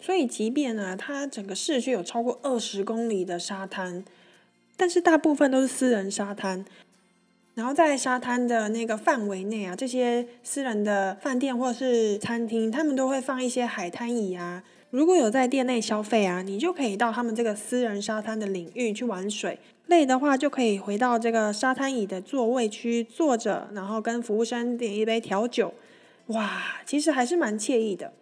[0.01, 4.03] 所以，即便呢，它整个市区有超过二十公里的沙滩。
[4.79, 6.65] 但是大部分都是私人沙滩，
[7.55, 14.65] 然后在沙滩的那个范围内啊，这些私人的饭店或是餐厅，他们都会放一些海滩椅啊。
[14.88, 19.59] 如果有在店内消费啊，你就可以到他们这个私人沙滩的领域去玩水。
[19.87, 25.75] 累的话，就可以回到这个沙滩椅的座位区坐着，然后跟服务生点一杯调酒。
[26.29, 28.12] 哇，其实还是蛮惬意的。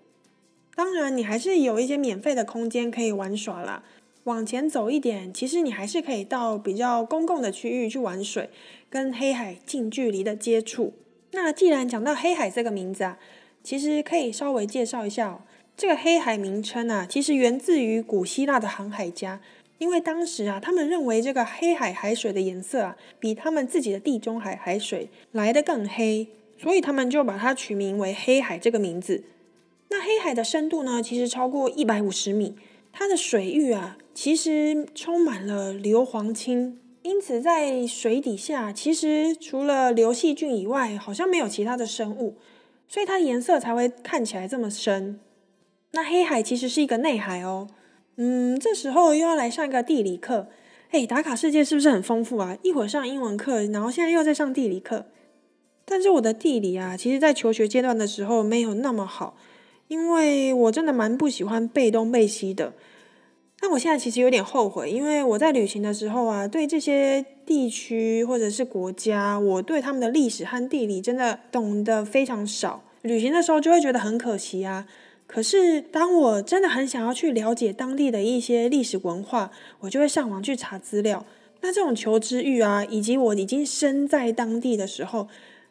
[0.74, 3.82] 当然，你还是有一些免费的空间可以玩耍啦。
[4.24, 8.50] 往前走一点，其实你还是可以到比较公共的区域去玩水，
[8.88, 10.94] 跟黑海近距离的接触。
[11.32, 13.18] 那既然讲到黑海这个名字啊，
[13.62, 15.44] 其实可以稍微介绍一下，
[15.76, 19.40] 这个黑海名称啊，其实源自于古希腊的航海家，
[19.80, 29.24] 因为当时啊，他们认为这个黑海海水的颜色啊，比他们自己的地中海海水来得更黑，所以他们就把它取名为黑海这个名字。
[29.88, 32.54] 那黑海的深度呢，其实超过一百五十米。
[32.92, 42.36] 它的水域啊，其实充满了硫磺氢，因此在水底下，其实除了硫细菌以外，好像没有其他的生物，
[42.86, 45.18] 所以它颜色才会看起来这么深。
[45.92, 47.68] 那黑海其实是一个内海哦。
[48.16, 50.48] 嗯，这时候又要来上一个地理课。
[50.90, 52.56] 哎，打卡世界是不是很丰富啊？
[52.62, 55.06] 一会儿上英文课，然后现在又在上地理课。
[55.84, 59.36] 但是我的地理啊，其实在求学阶段的时候没有那么好。
[59.88, 62.74] 因为我真的蛮不喜欢背东背西的，
[63.60, 72.84] 那我现在其实有点后悔，因为我在旅行的时候啊，对这些地区或者是国家，我对他们的历史和地理真的懂得非常少。
[73.02, 74.86] 旅行的时候就会觉得很可惜啊。
[75.30, 81.24] 可是当我真的很想要去了解当地的一些历史文化，我就会上网去查资料。
[81.60, 85.28] 那这种求知欲啊，以及我已经身在当地的时候，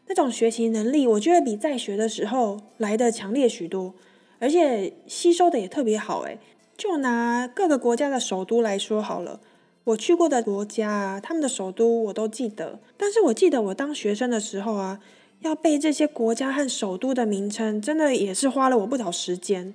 [0.08, 3.94] 那种学习能力，我觉得比在学的时候来的强烈许多。
[4.40, 6.40] 而且吸收的也特别好诶，
[6.78, 9.42] 就拿各个国家的首都来说好了，
[9.84, 12.80] 我去过的国家啊，他们的首都我都记得。
[12.96, 15.02] 但是我记得我当学生的时候啊，
[15.42, 19.74] 要背这些国家和首都的名称，真的也是花了我不少时间。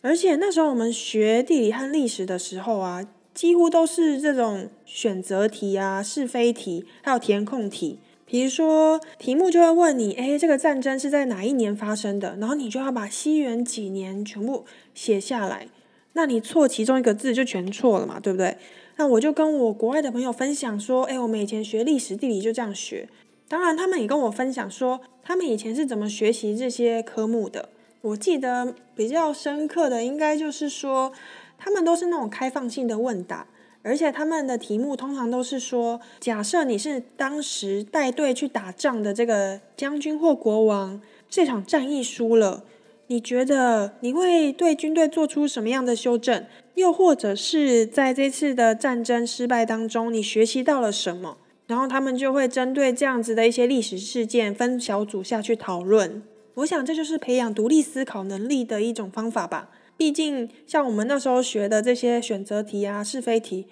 [0.00, 7.98] 而且那时候我们学地理和历史的时候啊，几乎都是这种选择题啊、是非题，还有填空题。
[8.24, 12.36] 比如说，题目就会问你，哎，这个战争是在哪一年发生的？
[12.38, 15.68] 然后你就要把西元几年全部写下来。
[16.12, 18.56] 那你错其中一个字就全错了嘛，对不对？
[18.96, 23.08] 那我就跟我国外的朋友分享说，哎，我们以前学历史地理就这样学。
[23.48, 27.70] 当然，他们也跟我分享说，他们以前是怎么学习这些科目的。
[28.02, 31.10] 我记得比较深刻的，应该就是说，
[31.56, 33.46] 他们都是那种开放性的问答。
[33.82, 42.64] 而且他们的题目通常都是说：假设你是当时带队去打仗的这个将军或国王，这场战役输了，
[43.06, 46.44] 你觉得你会对军队做出什么样的修正？
[46.74, 51.38] 又或者是在这次的战争失败当中，你学习到了什么？
[51.68, 56.22] 然后他们就会针对这样子的一些历史事件，分小组下去讨论。
[56.54, 59.70] 我想这就是培养独立思考能力的一种方法吧。
[59.96, 63.66] 毕竟，像我们那时候学的这些选择题啊、是非题，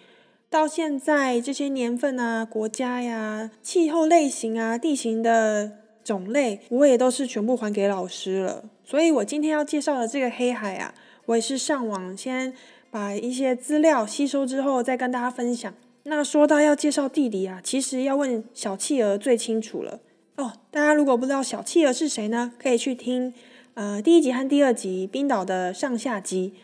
[0.51, 5.73] 到现在这些年份啊、国家呀、气候类型啊、地形的
[6.05, 8.65] 种类，我也都是全部还给老师了。
[8.85, 12.53] 所以我今天要介绍的这个黑海啊，我也是上网先
[12.91, 15.73] 把一些资料吸收之后，再跟大家分享。
[16.09, 19.99] 那说到要介绍地理啊，其实要问小企鹅最清楚了
[20.37, 20.53] 哦。
[20.71, 23.35] 大家如果不知道小企鹅是谁呢，可以去听。
[23.75, 26.55] 呃，第一集和第二集冰岛的上下集，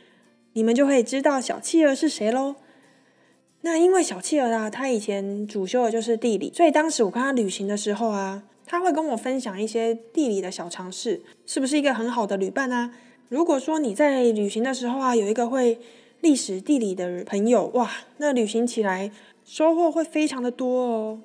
[0.53, 2.55] 你们就会知道小企鹅是谁喽。
[3.63, 12.95] 那因为小企鹅啊，他以前主修的就是地理，所以当时我跟他旅行的时候啊，他会跟我分享一些地理的小常识，是不是一个很好的旅伴啊？
[13.29, 15.81] 如果说你在旅行的时候啊，有一个会
[16.21, 19.11] 历史地理的朋友，哇，那旅行起来
[19.55, 21.21] 收获会非常的多哦。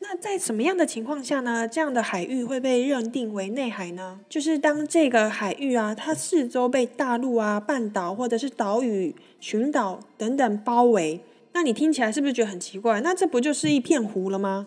[0.00, 1.66] 那在什么样的情况下呢？
[1.66, 4.20] 这样的海域会被认定为内海呢？
[4.28, 11.22] 就是当这个海域啊，它四周被大陆啊、半岛或者是岛屿、群岛等等包围，
[11.54, 13.00] 那你听起来是不是觉得很奇怪？
[13.00, 14.66] 那这不就是一片湖了吗？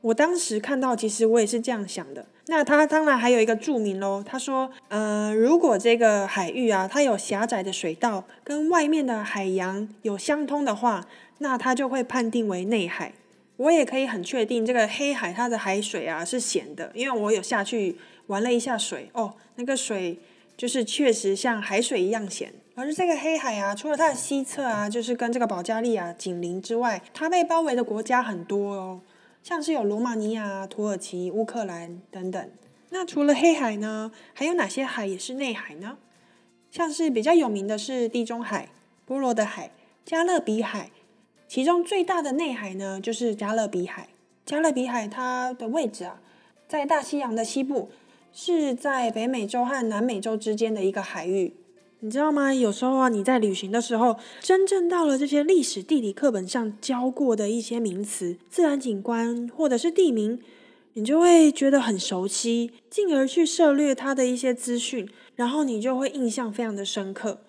[0.00, 2.24] 我当时看到，其实我也是这样想的。
[2.46, 11.06] 那他当然还有一个注明喽，他说，呃，如果这个海域啊，它有狭窄的水道，跟外面的海洋有相通的话，
[11.42, 13.12] 那它就会判定为内海。
[13.56, 17.98] 我也可以很确定，这个黑海它的海水啊是咸的，因为我有下去
[18.28, 20.18] 玩了一下水哦，那个水
[20.56, 22.54] 就是确实像海水一样咸。
[22.74, 29.00] 而这个黑海啊，除了它的西侧啊，就是跟这个保加利亚紧邻之外，它被包围的国家很多哦，
[29.42, 32.50] 像是有罗马尼亚、土耳其、乌克兰等等。
[32.88, 35.98] 那除了黑海呢，还有哪些海也是内海呢？
[36.70, 38.70] 像是比较有名的是地中海、
[39.04, 39.70] 波罗的海、
[40.04, 40.90] 加勒比海。
[41.50, 44.08] 其中最大的内海呢，就是加勒比海。
[44.46, 46.20] 加勒比海它的位置啊，
[46.68, 47.88] 在大西洋的西部，
[48.32, 51.52] 是在北美洲和南美洲之间的一个海域。
[51.98, 52.54] 你知道吗？
[52.54, 60.40] 有时候啊，你在旅行的时候，真正到了这些历史地理课本上教过的一些名词、自然景观或者是地名，
[60.92, 67.40] 你就会觉得很熟悉，进而去涉略它的一些资讯，然后你就会印象非常的深刻。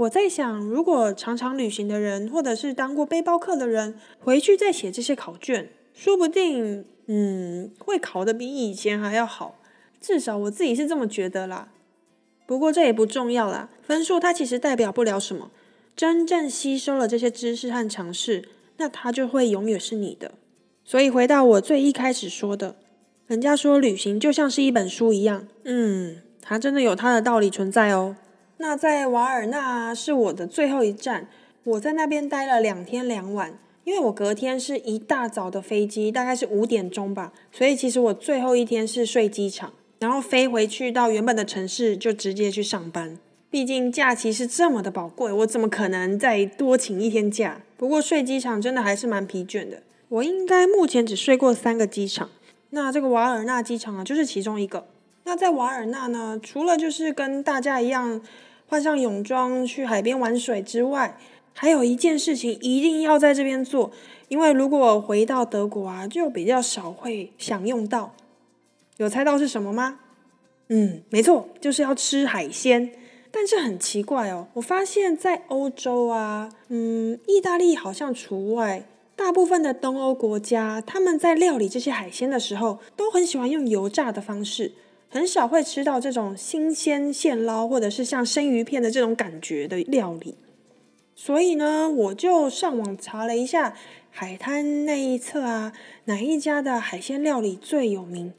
[0.00, 9.58] 我在想，如果常常旅行的人，或者是当过背包客的人，回去再写这些考卷，说不定，嗯，会考得比以前还要好。
[10.00, 11.68] 至少我自己是这么觉得啦。
[12.46, 15.50] 不过这也不重要啦，分数它其实代表不了什么。
[15.94, 20.32] 真正吸收了这些知识和常识，那它就会永远是你的。
[20.82, 22.76] 所以回到我最一开始说的，
[23.26, 28.16] 人家说旅行就像是一本书一样，嗯，它真的有它的道理存在哦。
[28.62, 31.26] 那在瓦尔纳是我的最后一站，
[31.64, 43.16] 我在那边待了两天两晚，因为我隔天是一大早的飞机，大概是五点钟吧，所以其实我最后一天是睡机场，然后飞回去到原本的城市就直接去上班。
[43.48, 47.62] 毕竟假期是这么的宝贵，我怎么可能再多请一天假？
[47.78, 52.28] 不过睡机场真的还是蛮疲倦的，我应该目前只睡过三个机场，
[52.68, 54.86] 那这个瓦尔纳机场啊就是其中一个。
[55.24, 58.20] 那在瓦尔纳呢，除了就是跟大家一样。
[58.70, 61.18] 换上泳装去海边玩水之外，
[61.52, 63.90] 还有一件事情一定要在这边做，
[64.28, 68.14] 因为如果回到德国啊，就比较少会享用到。
[68.98, 69.98] 有猜到是什么吗？
[70.68, 72.92] 嗯，没错，就是要吃海鲜。
[73.32, 78.84] 但是很奇怪哦，我发现在欧洲啊，嗯，意大利好像除外，
[79.16, 84.70] 大部分的东欧国家，他们在料理这些海鲜的时候，都很喜欢用油炸的方式。
[85.12, 90.36] 很少会吃到这种新鲜现捞，或者是像生鱼片的这种感觉的料理，
[91.16, 93.74] 所以呢，我就上网查了一下
[94.10, 95.72] 海滩那一侧啊，
[96.04, 98.32] 哪一家的海鲜料理最有名？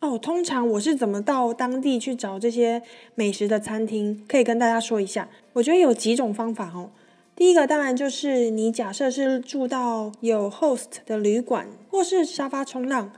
[0.00, 2.82] 哦，通常我是怎么到当地去找这些
[3.14, 4.24] 美食的餐厅？
[4.26, 5.28] 可以跟大家说一下。
[5.52, 6.90] 我觉得有几种方法哦。
[7.36, 13.12] 第一个当然就是你假设是住到有 host 的旅馆，或是沙发冲浪，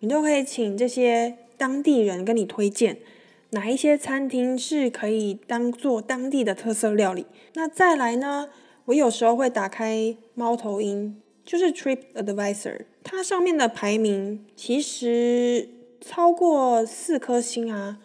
[0.00, 1.38] 你都可以请这些。
[1.60, 2.96] 当地人跟你推荐
[3.50, 7.26] 哪一些餐厅是可以当做当地的特色料理？
[7.52, 8.48] 那再来呢？
[8.86, 15.68] 我有时候会打开猫头鹰，就是 Trip Advisor，它上面的排名其实
[16.00, 17.98] 超过四颗星啊，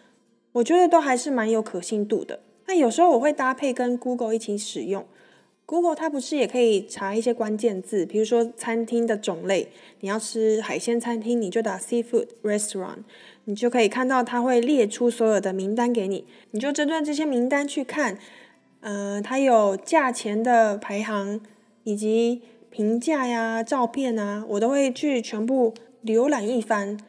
[0.52, 2.41] 我觉得都还是蛮有可信度的。
[2.68, 5.06] 那有时候我会搭配跟 Google 一起使用。
[5.68, 9.70] Google 它不是也可以查一些关键字，比如说餐厅的种类，
[10.02, 13.00] 你要吃海鲜餐厅，你就打 Seafood Restaurant，
[13.46, 18.18] 你就可以看到它会列出所有的名单给你，你就针对这些名单去看，
[18.82, 21.40] 呃，它有价钱的排行
[21.84, 27.00] 以及评价呀、照片啊，我都会去全部浏览一番，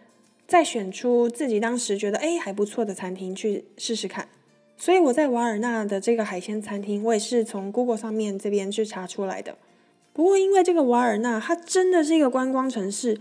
[0.47, 4.29] 再选出自己当时觉得哎还不错的餐厅去试试看。
[4.79, 9.57] 所以我在瓦尔纳的这个海鲜餐厅，我也是从 Google 上面这边去查出来的。
[10.13, 13.19] 不过因为这个瓦尔纳它真的是一个观光城市，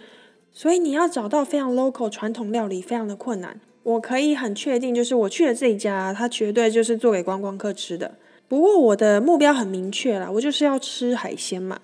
[0.56, 3.60] 所以你要找到非常 local 传统料理非常的困难。
[3.84, 8.16] 我可以很确定，就是我去的这一家，它绝对就是做给观光客吃的。
[8.48, 11.80] 不过我的目标很明确啦，我就是要吃海鲜嘛。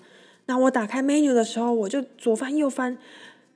[0.46, 2.96] 那我打开 menu 的时候，我就左翻右翻，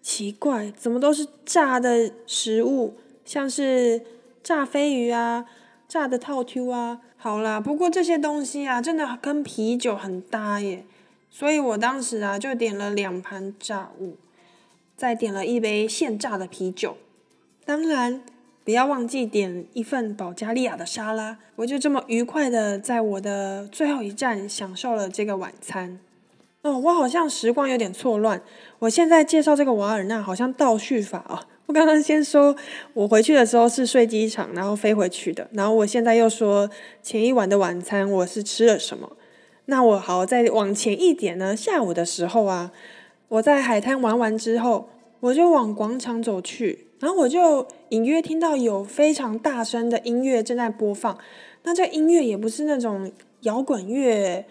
[0.03, 2.95] 奇怪，怎么都是炸的食物，
[3.25, 4.03] 像是
[4.43, 5.47] 炸飞鱼啊。
[5.89, 10.85] 炸的套 Q 啊，好啦，不过这些东西啊，真的跟啤酒很搭耶，
[11.31, 14.17] 所以我当时啊就点了两盘炸物，
[14.97, 16.97] 再点了一杯现榨的啤酒。
[17.65, 18.23] 当然，
[18.65, 21.39] 不要忘记点一份保加利亚的沙拉。
[21.57, 25.99] 我就这么愉快的在我的最后一站享受了这个晚餐。
[26.63, 28.43] 哦，我好像时光有点错乱。
[28.81, 31.39] 我现在介绍这个瓦尔纳好像倒叙法哦。
[31.67, 32.57] 我刚刚先说
[32.95, 35.49] 我回去的时候是睡机场，然后飞回去的。
[35.53, 36.71] 然后我现在又说
[37.03, 39.13] 前一晚的晚餐我是吃了什么。
[39.67, 41.57] 那我好再往前一点呢？
[41.57, 42.71] 下午的时候啊，
[43.29, 44.89] 我在海滩玩完之后，
[45.21, 46.87] 我就往广场走去。
[46.99, 51.19] 然后我就隐约听到有非常大声的音乐正在播放，
[51.65, 53.13] 那这音乐也不是那种
[53.43, 54.47] 摇滚乐，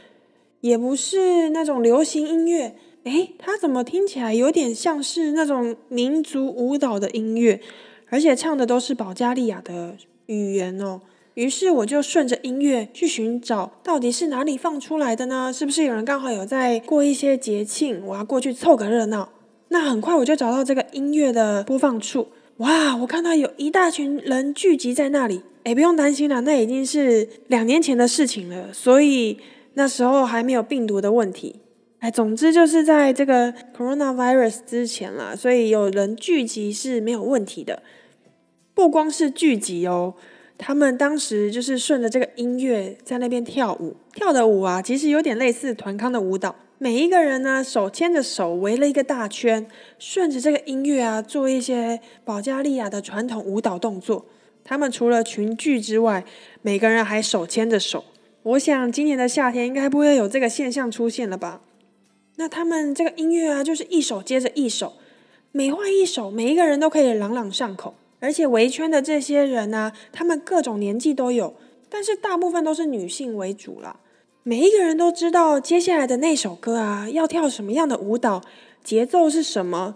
[0.61, 7.59] 也不是那种流行音乐，诶，它怎么听起来有点像是那种民族舞蹈的音乐，
[8.09, 9.95] 而且唱的都是保加利亚的
[10.27, 11.01] 语言哦。
[11.35, 15.53] 于是我就顺着音乐去寻找，到底是哪里放出来的呢？
[15.53, 19.29] 是不是有人刚好有在过一些节庆，我要过去凑个热闹？
[19.67, 22.27] 那很快我就找到这个音乐的播放处，
[22.57, 22.95] 哇！
[22.97, 25.41] 我看到有一大群人聚集在那里。
[25.63, 29.37] 哎，不用担心啦，那已经是两年前的事情了，所以
[29.73, 31.55] 那时候还没有病毒的问题。
[31.99, 37.81] 哎，总之就是在这个 coronavirus 之前啦，所以有人聚集是没有问题的。
[38.75, 40.13] 不光是聚集哦，
[40.57, 46.55] 他们当时就是顺着这个音乐在那边跳舞，跳的舞啊，其实有点类似团康的舞蹈。
[46.77, 49.65] 每一个人呢，手牵着手围了一个大圈，
[49.97, 54.25] 顺着这个音乐啊，做一些保加利亚的传统舞蹈动作。
[54.63, 56.25] 他们除了群聚之外，
[56.61, 58.03] 每个人还手牵着手。
[58.43, 61.61] 我想今年的夏天应该不会有这个现象出现了吧？
[62.37, 64.93] 那他们这个音乐啊，就是一首接着一首，
[65.51, 67.95] 每换一首，每一个人都可以朗朗上口。
[68.25, 71.53] 而且围圈的这些人呢，他们各种年纪都有，
[71.87, 73.99] 但是大部分都是女性为主了。
[74.41, 78.41] 每一个人都知道接下来的那首歌啊，要跳什么样的舞蹈，
[78.83, 79.95] 节奏是什么，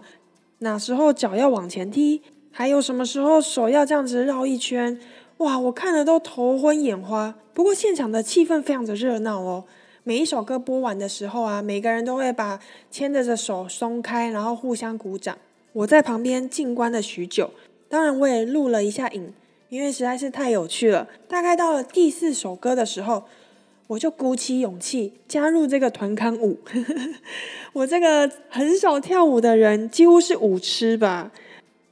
[0.58, 2.22] 哪时候脚要往前踢，
[2.52, 5.00] 还有什么时候手要这样子绕一圈，
[5.38, 7.34] 哇，我看的都头昏眼花。
[7.52, 9.64] 不过现场的气氛非常的热闹哦，
[10.04, 12.60] 每一首歌播完的时候啊，每个人都会把
[12.92, 15.36] 牵着的手松开，然后互相鼓掌。
[15.72, 17.50] 我在旁边静观了许久，
[17.90, 19.34] 当然我也录了一下影，
[19.68, 21.06] 因为实在是太有趣了。
[21.28, 23.24] 大概到了第四首歌的时候。
[23.90, 26.56] 我就鼓起勇气加入这个团康舞。
[27.74, 31.32] 我这个很少跳舞的人，几乎是舞痴吧。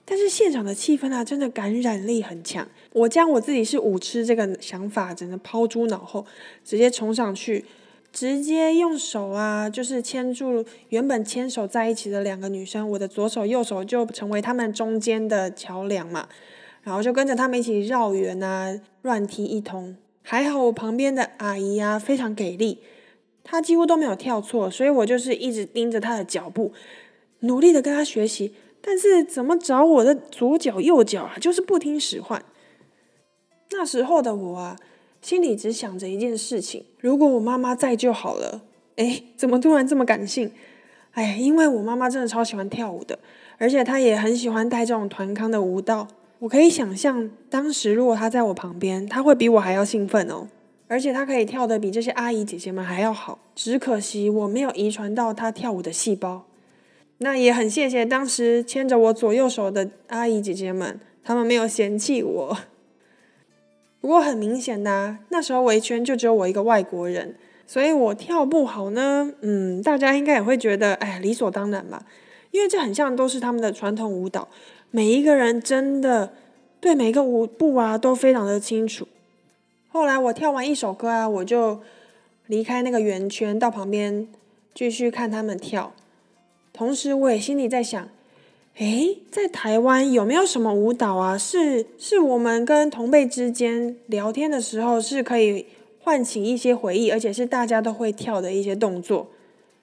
[0.05, 2.69] 但是现场的气氛啊，真的感染力很强。
[2.93, 6.25] 我将我自己是舞痴这个想法，真的抛诸脑后，
[6.65, 7.65] 直接冲上去，
[8.13, 16.29] 直接用手啊，就是牵住原本牵手在一起的两个女生，我的左手右手就成为他们中间的桥梁嘛。
[16.83, 19.97] 然后就跟着他们一起绕圆啊，乱踢一通。
[20.23, 22.79] 还好我旁边的阿姨啊非常给力，
[23.45, 26.73] 她几乎都没有跳错，所以我就是一直盯着她的脚步，
[27.41, 28.55] 努力的跟她学习。
[28.81, 32.43] 但是怎么找我的左脚右脚啊，就是不听使唤。
[33.73, 34.77] 那时候的我啊，
[35.21, 38.63] 心里只想着一件事情：如果我妈妈在就好了。
[38.97, 40.51] 哎，怎么突然这么感性？
[41.13, 43.19] 哎，因为我妈妈真的超喜欢跳舞的，
[43.57, 46.09] 而且她也很喜欢带这种团康的舞蹈。
[46.41, 50.49] 我可以想象，当时如果她在我旁边，她会比我还要兴奋哦，
[50.89, 53.39] 而且她可以跳得比这些阿姨姐姐们还要好。
[53.55, 56.45] 只可惜我没有遗传到她跳舞的细胞。
[57.19, 62.59] 那也很谢谢当时牵着我左右手的阿姨姐姐们，他们没有嫌弃我。
[64.01, 67.35] 不过很明显的，那时候围圈就只有我一个外国人，
[67.67, 69.33] 所以我跳不好呢。
[69.41, 72.07] 嗯，大家应该也会觉得，哎，理所当然吧，
[72.53, 74.49] 因为这很像都是他们的传统舞蹈。
[74.91, 76.33] 每一个人真的
[76.81, 79.07] 对每个舞步啊都非常的清楚。
[79.89, 81.81] 后来我跳完一首歌啊，我就
[82.47, 84.29] 离开那个圆圈，到旁边
[84.73, 85.93] 继续看他们跳。
[86.73, 88.09] 同时我也心里在想，
[88.79, 95.67] 诶，在台湾有没有什么舞蹈啊，是是我们跟同辈之间聊天的时候是可以
[96.01, 99.29] 唤起一些回忆，而且是大家都会跳的一些动作。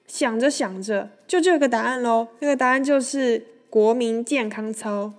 [0.06, 2.28] 想着想着，就这个答案喽。
[2.40, 3.44] 这个答案就是。
[3.68, 5.12] 国民健康操，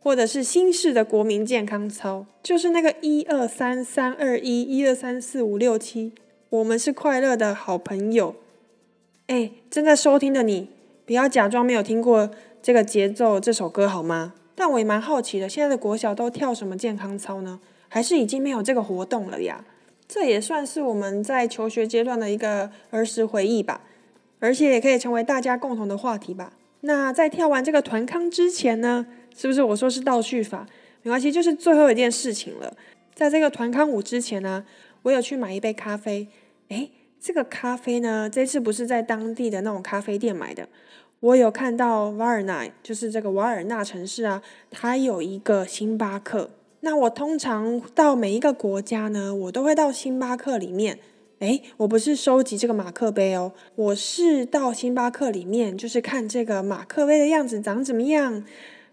[0.00, 6.10] 或者是新式的国民健康操，就是那个一二三三二一，一二三四五六七，
[6.48, 8.34] 我们是快乐的好朋友。
[9.28, 10.70] 哎，正在收听的你，
[11.06, 12.28] 不要假装没有听过
[12.62, 14.34] 这个节奏这首歌好吗？
[14.54, 17.58] 但我也蛮好奇的，现在的国小都跳什么健康操呢？
[17.88, 19.64] 还是已经没有这个活动了呀？
[20.06, 23.80] 这也算是我们在求学阶段的一个儿时回忆吧，
[24.38, 26.52] 而且也可以成为大家共同的话题吧。
[26.82, 29.06] 那在跳完这个团康之前呢，
[29.36, 30.64] 是不是我说是倒叙法？
[31.02, 32.76] 没关系，就是最后一件事情了。
[33.12, 34.64] 在这个团康舞之前呢，
[35.02, 36.28] 我有去买一杯咖啡。
[36.68, 40.68] 诶，这个咖啡呢，这次不是在当地的那种咖啡店买的。
[41.22, 44.42] 我有看到瓦尔纳，就是这个瓦尔纳城市啊，
[44.72, 46.50] 它有一个星巴克。
[46.80, 50.98] 那我通常到每一个国家呢，我都会到星巴克里面。
[51.38, 58.44] 诶，我不是收集这个马克杯哦，我是到星巴克里面，就是看这个马克杯的样子长怎么样。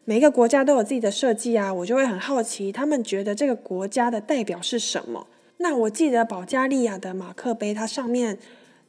[0.05, 5.25] 每个国家都有自己的设计啊，我就会很好奇，他们觉得这个国家的代表是什么？
[5.57, 8.37] 那我记得保加利亚的马克杯，它上面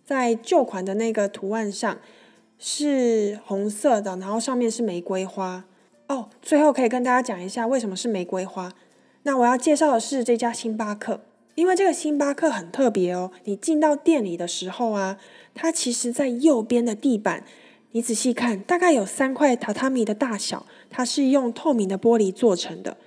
[0.04, 1.96] 在旧款的那个图案上
[2.62, 5.64] 是红色的，然后上面是玫瑰花。
[6.08, 8.70] 哦，最后可以跟大家讲一下为什么是玫瑰花。
[9.22, 11.22] 那我要介绍的是这家星巴克，
[11.54, 13.30] 因为这个星巴克很特别哦。
[13.44, 15.16] 你进到店里的时候啊，
[15.54, 17.44] 它其实在右边的地板，
[17.92, 22.98] 你仔细看，大概有三块榻榻米的大小，它是用透明的玻璃做成的。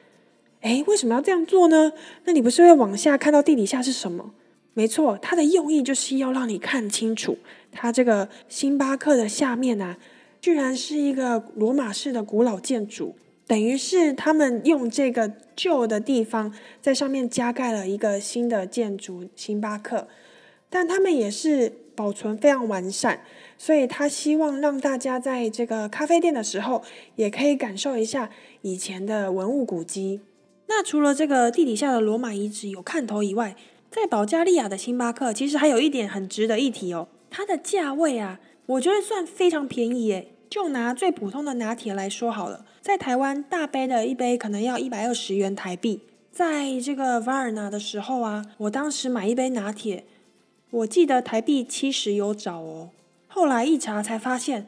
[0.61, 1.91] 诶，为什么要这样做呢？
[2.23, 4.31] 那你不是会往下看到地底下是什么？
[4.73, 7.37] 没错，它的用意就是要让你看清楚，
[7.73, 9.97] 它这个星巴克的下面啊，
[10.39, 13.15] 居然是一个罗马式的古老建筑。
[13.45, 20.07] 等于是他们用这个旧的地方在上面加盖了一个新的建筑，星巴克，
[20.69, 23.21] 但他们也是保存非常完善，
[23.57, 26.81] 所以他希望让大家在这个咖啡店的时候
[27.17, 28.29] 也可以感受一下
[28.61, 30.21] 以前的文物古迹。
[30.67, 33.57] 那除了这个地底下的罗马遗址有看头以外，
[33.91, 40.29] 在保加利亚的星巴克其实还有一点很值得一提哦，它的价位啊，我觉得算非常便宜诶。
[40.47, 50.05] 就拿最普通的拿铁来说好了，在台湾大杯的一杯可能要一百二十元台币，在这个瓦尔纳的时候啊，我当时买一杯拿铁，
[50.69, 52.91] 我记得台币七十有找哦。
[53.27, 54.67] 后来一查才发现，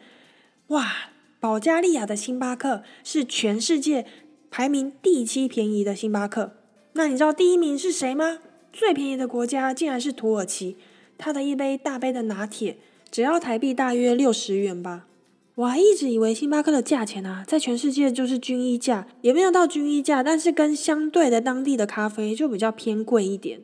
[0.69, 0.91] 哇，
[1.39, 4.07] 保加利亚的星巴克是全世界
[4.49, 6.55] 排名第七便宜的星巴克。
[6.93, 8.39] 那你知道第一名是谁吗？
[8.73, 10.77] 最便宜的国家竟然是土耳其，
[11.17, 12.77] 他的一杯大杯的拿铁
[13.09, 15.07] 只要台币大约六十元吧。
[15.55, 23.61] 我还一直以为星巴克的价钱啊，在全世界就是均一价，也没有到均一价，但是跟相对的当地的咖啡就比较偏贵一点，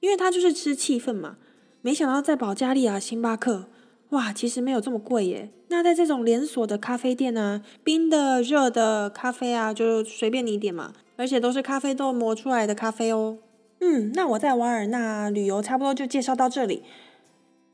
[0.00, 1.38] 因为它就是吃气氛嘛。
[1.80, 3.64] 没想到在保加利亚星巴克，
[4.10, 5.50] 哇，其实没有这么贵耶。
[5.68, 13.38] 那在这种连锁的咖啡店呢，冰的、热的咖啡啊，就随便你点嘛，而且都是咖啡豆磨出来的咖啡哦。
[13.82, 16.84] 嗯，那我在瓦尔纳旅游差不多就介绍到这里。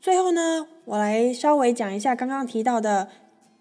[0.00, 3.09] 最后呢，我来稍微讲一下刚刚提到的。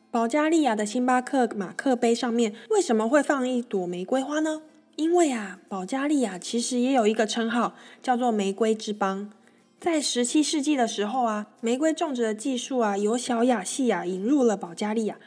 [0.09, 4.61] 保加利亚的星巴克马克杯上面为什么会放一朵玫瑰花呢？
[4.95, 9.29] 因为啊，保加利亚其实也有一个称号叫做“玫瑰之邦”。
[9.79, 15.17] 在十七世纪的时候啊，玫瑰种植的技术啊由小亚细亚引入了保加利亚。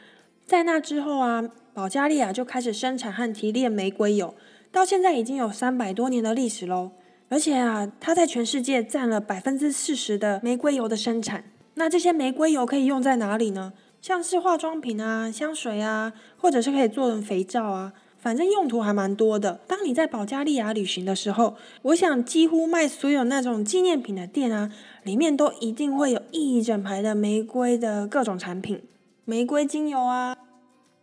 [0.45, 4.33] 在那之后啊，保加利亚就开始生产和提炼玫瑰油，
[4.71, 6.91] 到现在已经有三百多年的历史喽。
[7.31, 11.45] 而且啊，它在全世界占了百分之四十的玫瑰油的生产。
[11.75, 13.71] 那这些玫瑰油可以用在哪里呢？
[14.01, 19.61] 像是化妆品啊、香水啊，或者是可以做成肥皂啊，反正用途还蛮多的。
[19.65, 24.69] 当你在保加利亚旅行的时候，我想几乎卖所有那种纪念品的店啊，
[25.03, 28.83] 里面都一定会有一整排的玫瑰的各种产品，
[29.23, 30.35] 玫瑰精油啊、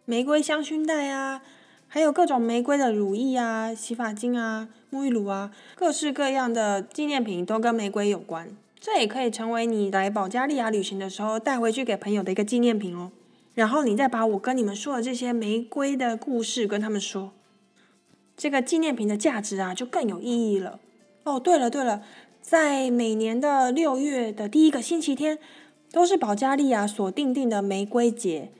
[0.04, 1.40] 玫瑰香薰袋啊，
[1.88, 8.48] 还有各种玫瑰的乳液啊、洗发精啊、沐浴乳啊，各式各样的纪念品都跟玫瑰有关。
[8.78, 13.10] 这也可以成为你来保加利亚旅行的时候带回去给朋友的一个纪念品哦。
[13.54, 17.32] 然后你再把我跟你们说的这些玫瑰的故事跟他们说，
[18.36, 20.78] 这个纪念品的价值啊就更有意义了。
[21.24, 22.02] 哦，对了对了，
[22.40, 25.38] 在每年的六月的第一个星期天，
[25.90, 28.52] 都是保加利亚所定定的玫瑰节。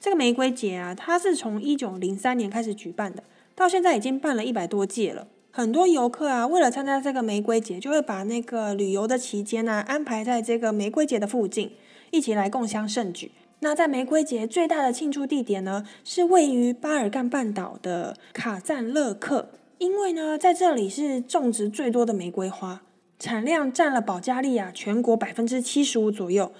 [0.00, 3.22] 这个玫瑰节啊，它是从一九零三年开始举办的，
[3.54, 5.28] 到现在已经办了一百多届了。
[5.50, 11.72] 很多游客啊，为了参加这个玫瑰节，就会把那个旅游的期间呢安排在这个玫瑰节的附近，
[12.12, 13.30] 一起来共襄盛举。
[13.58, 22.80] 那在玫瑰节最大的庆祝地点呢，是位于巴尔干半岛的卡赞勒克，因为呢在这里是种植最多的玫瑰花，
[23.18, 26.50] 产量占了保加利亚全国百分之七十五左右。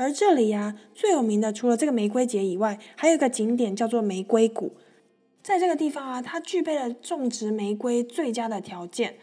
[0.00, 4.72] 而这里呀最有名的，除了这个玫瑰节以外，还有一个景点叫做玫瑰谷。
[5.42, 9.16] 在这个地方啊，它具备了种植玫瑰最佳的条件，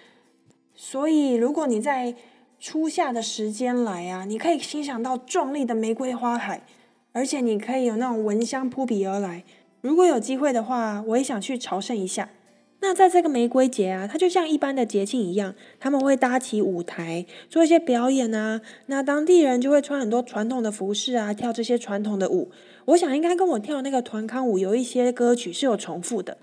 [0.76, 2.14] 所以如果你在
[2.60, 6.62] 初夏的时间来啊，你可以欣赏到壮丽的玫瑰花海，
[7.12, 9.44] 而且你可以有那种闻香扑鼻而来。
[9.82, 12.30] 如果有机会的话，我也想去朝圣一下。
[12.80, 18.62] 那在这个玫瑰节啊，它就像一般的节庆一样，他们会搭起舞台做一些表演啊。
[18.86, 22.52] 那当地人就会穿很多传统的服饰啊，跳这些传统的舞。
[22.86, 26.38] 我想应该跟我跳那个团康舞有一些歌曲是有重复的。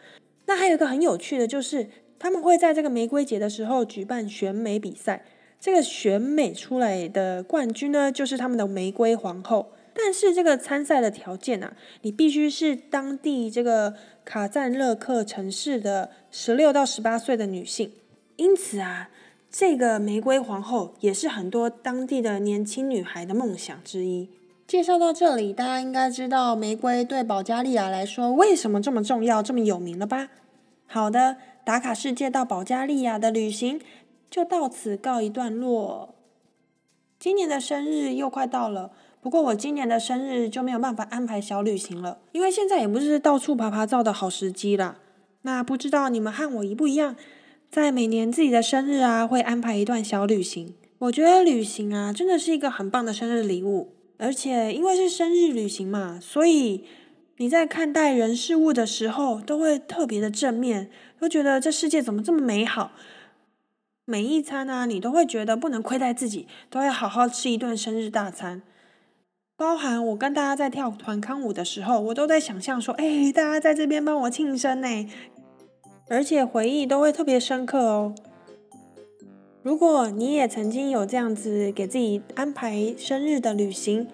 [0.47, 5.24] 那还有一个很有趣的，就是他们会在这个玫瑰节的时候举办选美比赛。
[5.61, 9.70] 这个选美出来的冠军呢，就是他们的玫瑰皇后。
[9.97, 17.92] 但是这个参赛的条件啊，你必须是当地这个卡赞勒克城市的十六到十八岁的女性。
[18.34, 19.09] 因此啊，
[19.49, 24.28] 这个玫瑰皇后也是很多当地的年轻女孩的梦想之一。
[24.66, 30.30] 介绍到这里，大家应该知道玫瑰对保加利亚来说为什么这么重要、这么有名了吧？
[30.86, 33.80] 好的，打卡世界到保加利亚的旅行
[34.28, 36.16] 就到此告一段落。
[37.20, 38.90] 今年的生日又快到了。
[39.24, 44.98] 不过我今年的生日就没有办法安排小旅行了，因为现在也不是到处爬爬照的好时机啦。
[45.40, 47.16] 那不知道你们和我一不一样，
[47.70, 50.74] 在每年自己的生日啊，会安排一段小旅行。
[50.98, 56.84] 我觉得旅行啊，真的是一个很棒的生日礼物，而且因为是生日旅行嘛，所以
[57.38, 62.92] 你在看待人事物的时候，都会特别的正面，都觉得这世界怎么这么美好。
[64.04, 68.60] 每一餐呢，你都会觉得不能亏待自己，都要好好吃一顿生日大餐。
[69.57, 75.09] 包含我跟大家在跳团康舞的时候，我都在想象说，哎，大家在这边帮我庆生呢，
[76.09, 78.14] 而且回忆都会特别深刻哦。
[79.62, 84.09] 如果你也曾经有这样子给自己安排生日的旅行，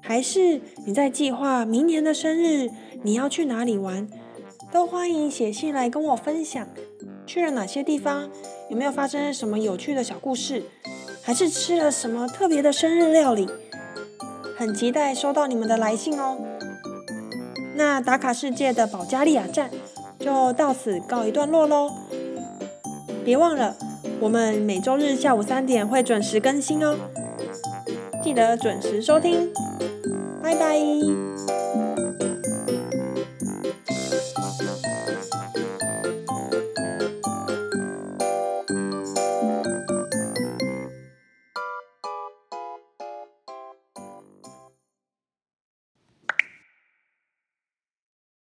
[0.00, 2.70] 还是你在计划明年的生日
[3.02, 4.08] 你要去哪里玩，
[4.70, 6.64] 都欢迎写信来跟我分享。
[7.26, 8.30] 去了哪些地方？
[8.70, 10.62] 有没有发生什么有趣的小故事？
[11.24, 13.48] 还是吃了什么特别的生日料理？
[14.56, 16.38] 很期待收到你们的来信哦。
[17.74, 19.70] 那打卡世界的保加利亚站
[20.18, 21.90] 就到此告一段落喽。
[23.24, 23.76] 别忘了，
[24.20, 26.96] 我们每周日下午三点会准时更新哦，
[28.22, 29.52] 记得准时收听。
[30.42, 31.35] 拜拜。